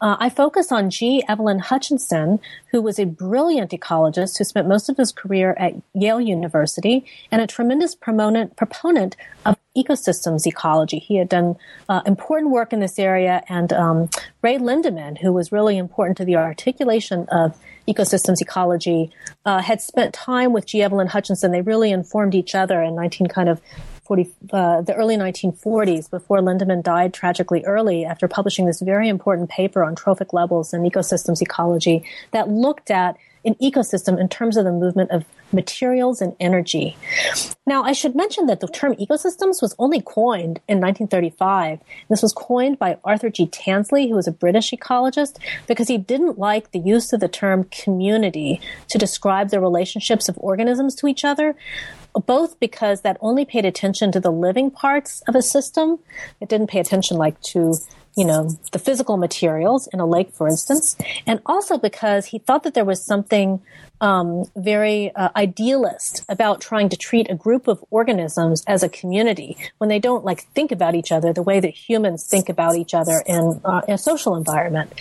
[0.00, 1.22] Uh, I focus on G.
[1.28, 2.40] Evelyn Hutchinson,
[2.70, 7.40] who was a brilliant ecologist who spent most of his career at Yale University and
[7.40, 10.98] a tremendous proponent, proponent of ecosystems ecology.
[10.98, 11.56] He had done
[11.88, 14.10] uh, important work in this area, and um,
[14.42, 17.58] Ray Lindeman, who was really important to the articulation of
[17.88, 19.10] ecosystems ecology,
[19.44, 20.82] uh, had spent time with G.
[20.82, 21.52] Evelyn Hutchinson.
[21.52, 23.60] They really informed each other in 19 kind of
[24.02, 29.48] 40, uh, the early 1940s before Lindeman died tragically early after publishing this very important
[29.48, 34.64] paper on trophic levels and ecosystems ecology that looked at an ecosystem in terms of
[34.64, 36.96] the movement of materials and energy.
[37.66, 41.80] Now, I should mention that the term ecosystems was only coined in 1935.
[42.08, 43.46] This was coined by Arthur G.
[43.46, 47.64] Tansley, who was a British ecologist, because he didn't like the use of the term
[47.64, 51.54] community to describe the relationships of organisms to each other,
[52.26, 55.98] both because that only paid attention to the living parts of a system.
[56.40, 57.74] It didn't pay attention like to
[58.16, 60.96] you know, the physical materials in a lake, for instance,
[61.26, 63.62] and also because he thought that there was something
[64.02, 69.56] um, very uh, idealist about trying to treat a group of organisms as a community
[69.78, 72.94] when they don't like think about each other the way that humans think about each
[72.94, 74.92] other in, uh, in a social environment.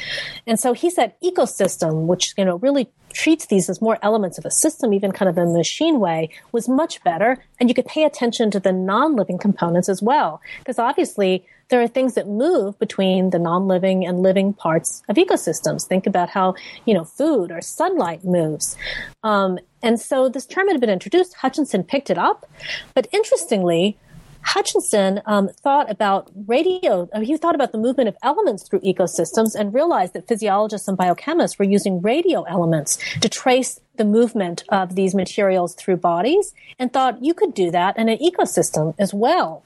[0.45, 4.45] And so he said ecosystem, which you know really treats these as more elements of
[4.45, 7.43] a system, even kind of in a machine way, was much better.
[7.59, 11.87] And you could pay attention to the non-living components as well, because obviously there are
[11.87, 15.87] things that move between the non-living and living parts of ecosystems.
[15.87, 16.53] Think about how,
[16.85, 18.75] you know, food or sunlight moves.
[19.23, 21.33] Um, and so this term had been introduced.
[21.33, 22.45] Hutchinson picked it up.
[22.93, 23.97] But interestingly,
[24.43, 29.55] Hutchinson um, thought about radio, uh, he thought about the movement of elements through ecosystems
[29.55, 34.95] and realized that physiologists and biochemists were using radio elements to trace the movement of
[34.95, 39.63] these materials through bodies and thought you could do that in an ecosystem as well.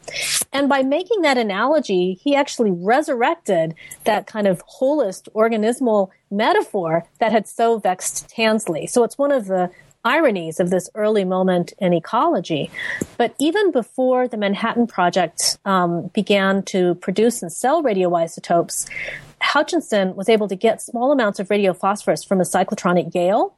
[0.51, 7.31] And by making that analogy, he actually resurrected that kind of holist organismal metaphor that
[7.31, 8.89] had so vexed Tansley.
[8.89, 9.71] So it's one of the
[10.05, 12.71] ironies of this early moment in ecology.
[13.17, 18.87] But even before the Manhattan Project um, began to produce and sell radioisotopes,
[19.41, 23.53] Hutchinson was able to get small amounts of radiophosphorus from a cyclotron at Yale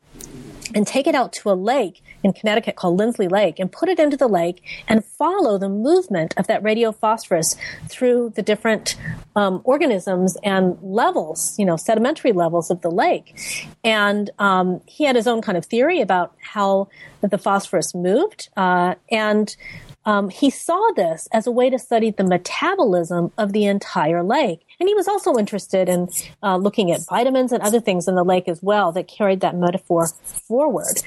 [0.74, 3.99] and take it out to a lake in Connecticut called Linsley Lake and put it
[3.99, 7.55] into the lake and follow the movement of that radiophosphorus
[7.88, 8.95] through the different
[9.36, 13.39] um, organisms and levels, you know, sedimentary levels of the lake.
[13.84, 16.89] And um, he had his own kind of theory about how
[17.22, 18.49] the phosphorus moved.
[18.57, 19.55] Uh, and
[20.05, 24.65] um, he saw this as a way to study the metabolism of the entire lake.
[24.80, 26.09] And he was also interested in
[26.43, 29.55] uh, looking at vitamins and other things in the lake as well that carried that
[29.55, 31.01] metaphor forward.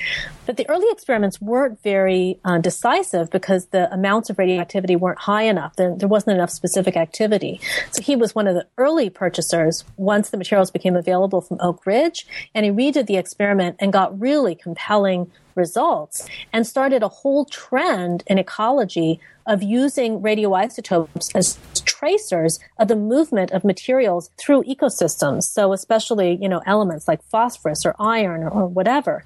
[0.46, 5.44] But the early experiments weren't very uh, decisive because the amounts of radioactivity weren't high
[5.44, 5.76] enough.
[5.76, 7.60] There, there wasn't enough specific activity.
[7.92, 11.86] So he was one of the early purchasers once the materials became available from Oak
[11.86, 12.26] Ridge.
[12.54, 18.24] And he redid the experiment and got really compelling results and started a whole trend
[18.26, 19.20] in ecology
[19.51, 25.42] of using radioisotopes as tracers of the movement of materials through ecosystems.
[25.42, 29.24] So especially, you know, elements like phosphorus or iron or, or whatever.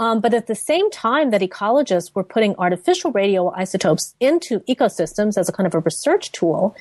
[0.00, 5.48] Um, but at the same time that ecologists were putting artificial radioisotopes into ecosystems as
[5.48, 6.74] a kind of a research tool,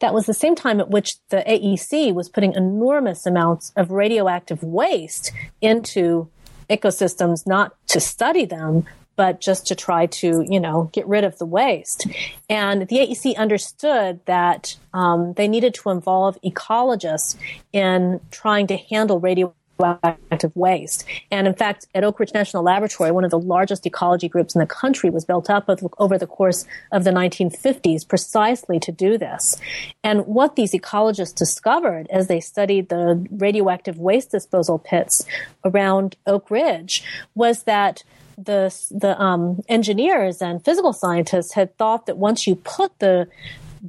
[0.00, 4.62] that was the same time at which the AEC was putting enormous amounts of radioactive
[4.62, 6.28] waste into
[6.68, 8.84] ecosystems not to study them,
[9.18, 12.06] but just to try to, you know, get rid of the waste.
[12.48, 17.36] And the AEC understood that um, they needed to involve ecologists
[17.72, 21.04] in trying to handle radio radioactive waste.
[21.30, 24.60] And in fact, at Oak Ridge National Laboratory, one of the largest ecology groups in
[24.60, 29.56] the country was built up over the course of the 1950s precisely to do this.
[30.02, 35.24] And what these ecologists discovered as they studied the radioactive waste disposal pits
[35.64, 37.04] around Oak Ridge
[37.34, 38.02] was that
[38.38, 43.28] the the um, engineers and physical scientists had thought that once you put the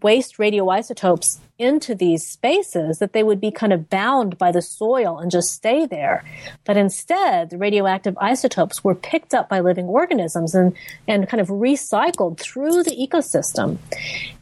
[0.01, 5.19] waste radioisotopes into these spaces that they would be kind of bound by the soil
[5.19, 6.23] and just stay there.
[6.63, 10.73] But instead, the radioactive isotopes were picked up by living organisms and,
[11.07, 13.77] and kind of recycled through the ecosystem.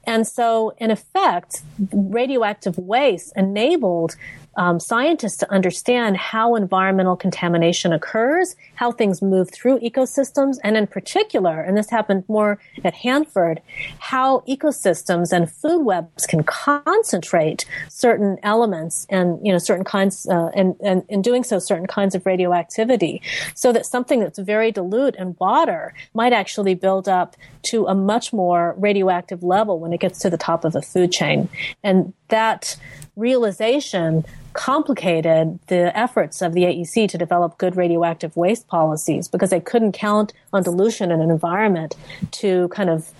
[0.06, 4.16] And so, in effect, radioactive waste enabled
[4.58, 10.88] um, scientists to understand how environmental contamination occurs, how things move through ecosystems, and in
[10.88, 13.60] particular, and this happened more at Hanford,
[14.00, 20.50] how ecosystems and food webs can concentrate certain elements and you know certain kinds, uh,
[20.56, 23.22] and, and in doing so, certain kinds of radioactivity,
[23.56, 28.32] so that something that's very dilute in water might actually build up to a much
[28.32, 31.50] more radioactive level when it gets to the top of the food chain,
[31.84, 32.78] and that
[33.16, 34.24] realization
[34.58, 39.92] complicated the efforts of the AEC to develop good radioactive waste policies because they couldn't
[39.92, 41.96] count on dilution in an environment
[42.32, 43.12] to kind of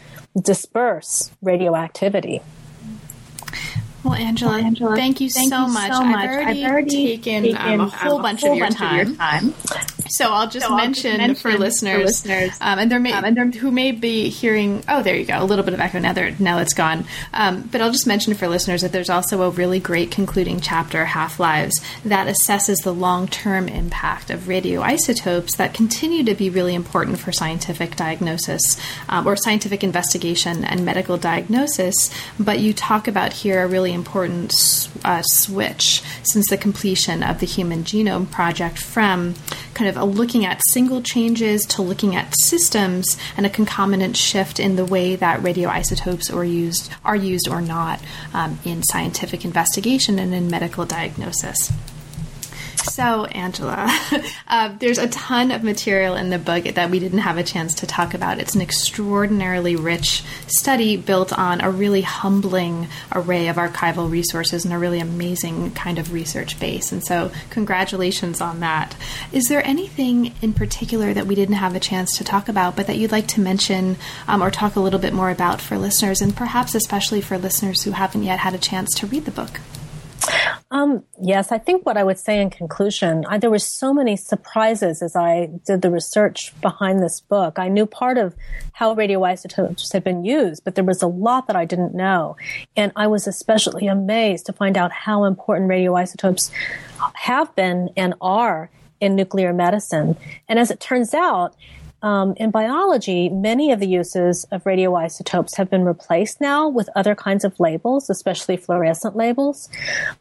[0.42, 2.42] disperse radioactivity.
[4.04, 5.92] Well, Angela, well, Angela thank you, thank so, you much.
[5.92, 6.16] so, much.
[6.18, 8.82] I've already, I've already taken, taken um, a whole, um, bunch, a whole of bunch,
[8.82, 9.54] of your time.
[10.10, 13.00] So I'll just, so mention, I'll just mention, for listeners, for listeners um, and there
[13.00, 14.84] may um, and there, who may be hearing.
[14.88, 16.14] Oh, there you go, a little bit of echo now.
[16.14, 17.06] There, now it's gone.
[17.34, 21.06] Um, but I'll just mention for listeners that there's also a really great concluding chapter,
[21.06, 26.76] Half Lives, that assesses the long term impact of radioisotopes that continue to be really
[26.76, 28.78] important for scientific diagnosis
[29.10, 32.10] um, or scientific investigation and medical diagnosis.
[32.40, 34.54] But you talk about here a really important
[35.04, 39.34] uh, switch since the completion of the Human Genome Project from
[39.74, 44.60] kind of a looking at single changes to looking at systems and a concomitant shift
[44.60, 48.00] in the way that radioisotopes are used, are used or not
[48.34, 51.72] um, in scientific investigation and in medical diagnosis.
[52.90, 53.88] So, Angela,
[54.48, 57.74] uh, there's a ton of material in the book that we didn't have a chance
[57.76, 58.40] to talk about.
[58.40, 64.74] It's an extraordinarily rich study built on a really humbling array of archival resources and
[64.74, 66.92] a really amazing kind of research base.
[66.92, 68.96] And so, congratulations on that.
[69.32, 72.88] Is there anything in particular that we didn't have a chance to talk about, but
[72.88, 76.22] that you'd like to mention um, or talk a little bit more about for listeners,
[76.22, 79.60] and perhaps especially for listeners who haven't yet had a chance to read the book?
[80.72, 84.16] Um, yes, I think what I would say in conclusion, I, there were so many
[84.16, 87.58] surprises as I did the research behind this book.
[87.58, 88.36] I knew part of
[88.74, 92.36] how radioisotopes had been used, but there was a lot that I didn't know.
[92.76, 96.52] And I was especially amazed to find out how important radioisotopes
[97.14, 98.70] have been and are
[99.00, 100.18] in nuclear medicine.
[100.48, 101.56] And as it turns out,
[102.04, 107.16] um, in biology, many of the uses of radioisotopes have been replaced now with other
[107.16, 109.68] kinds of labels, especially fluorescent labels.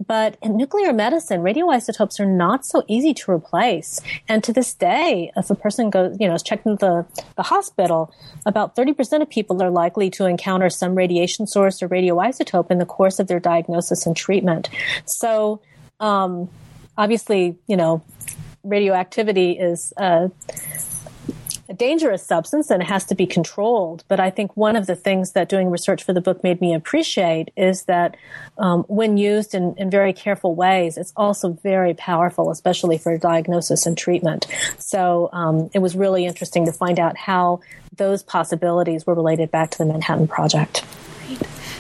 [0.07, 4.01] But in nuclear medicine, radioisotopes are not so easy to replace.
[4.27, 7.43] And to this day, if a person goes, you know, is checked into the, the
[7.43, 8.13] hospital,
[8.47, 12.87] about 30% of people are likely to encounter some radiation source or radioisotope in the
[12.87, 14.71] course of their diagnosis and treatment.
[15.05, 15.61] So,
[16.01, 16.49] um,
[16.97, 18.03] obviously, you know,
[18.65, 20.29] radioactivity is, uh,
[21.69, 24.05] a dangerous substance and it has to be controlled.
[24.09, 26.75] But I think one of the things that doing research for the book made me
[26.75, 28.17] appreciate is that
[28.59, 33.87] um, when used in, in, very careful ways, it's also very powerful, especially for diagnosis
[33.87, 34.47] and treatment.
[34.79, 37.61] So um, it was really interesting to find out how
[37.97, 40.85] those possibilities were related back to the Manhattan Project.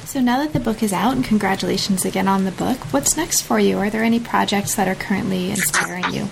[0.05, 3.43] So now that the book is out, and congratulations again on the book, what's next
[3.43, 3.78] for you?
[3.78, 6.30] Are there any projects that are currently inspiring you?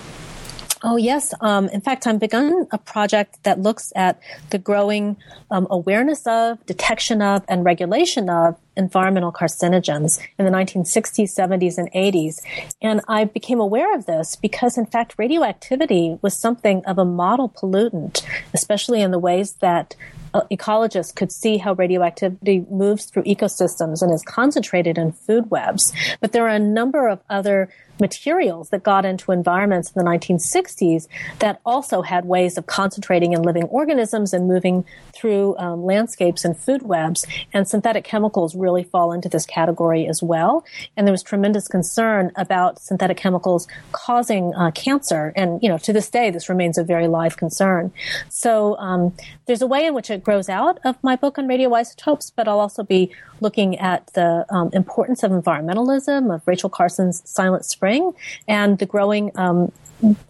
[0.87, 1.33] Oh, yes.
[1.41, 4.21] Um, in fact, I've begun a project that looks at
[4.51, 5.17] the growing
[5.49, 11.91] um, awareness of, detection of, and regulation of environmental carcinogens in the 1960s, 70s, and
[11.91, 12.39] 80s.
[12.83, 17.49] And I became aware of this because, in fact, radioactivity was something of a model
[17.49, 18.23] pollutant,
[18.53, 19.95] especially in the ways that
[20.35, 25.91] uh, ecologists could see how radioactivity moves through ecosystems and is concentrated in food webs.
[26.19, 27.69] But there are a number of other
[27.99, 31.07] materials that got into environments in the 1960s
[31.39, 36.57] that also had ways of concentrating in living organisms and moving through um, landscapes and
[36.57, 37.25] food webs.
[37.53, 40.65] And synthetic chemicals really fall into this category as well.
[40.97, 45.31] And there was tremendous concern about synthetic chemicals causing uh, cancer.
[45.35, 47.91] And, you know, to this day, this remains a very live concern.
[48.29, 49.13] So um,
[49.45, 52.59] there's a way in which it grows out of my book on radioisotopes, but I'll
[52.59, 53.11] also be
[53.41, 58.13] looking at the um, importance of environmentalism, of Rachel Carson's Silent Spring,
[58.47, 59.71] and the growing um,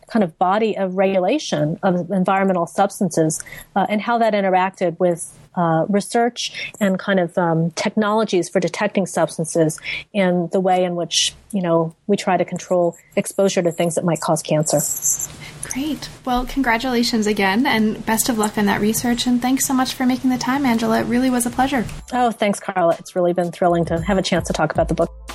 [0.07, 3.41] kind of body of regulation of environmental substances
[3.77, 9.05] uh, and how that interacted with uh, research and kind of um, technologies for detecting
[9.05, 9.79] substances
[10.13, 14.03] and the way in which you know we try to control exposure to things that
[14.03, 14.81] might cause cancer.
[15.63, 16.09] Great.
[16.25, 19.27] Well, congratulations again and best of luck on that research.
[19.27, 20.99] And thanks so much for making the time, Angela.
[20.99, 21.85] It really was a pleasure.
[22.11, 22.95] Oh, thanks, Carla.
[22.99, 25.34] It's really been thrilling to have a chance to talk about the book.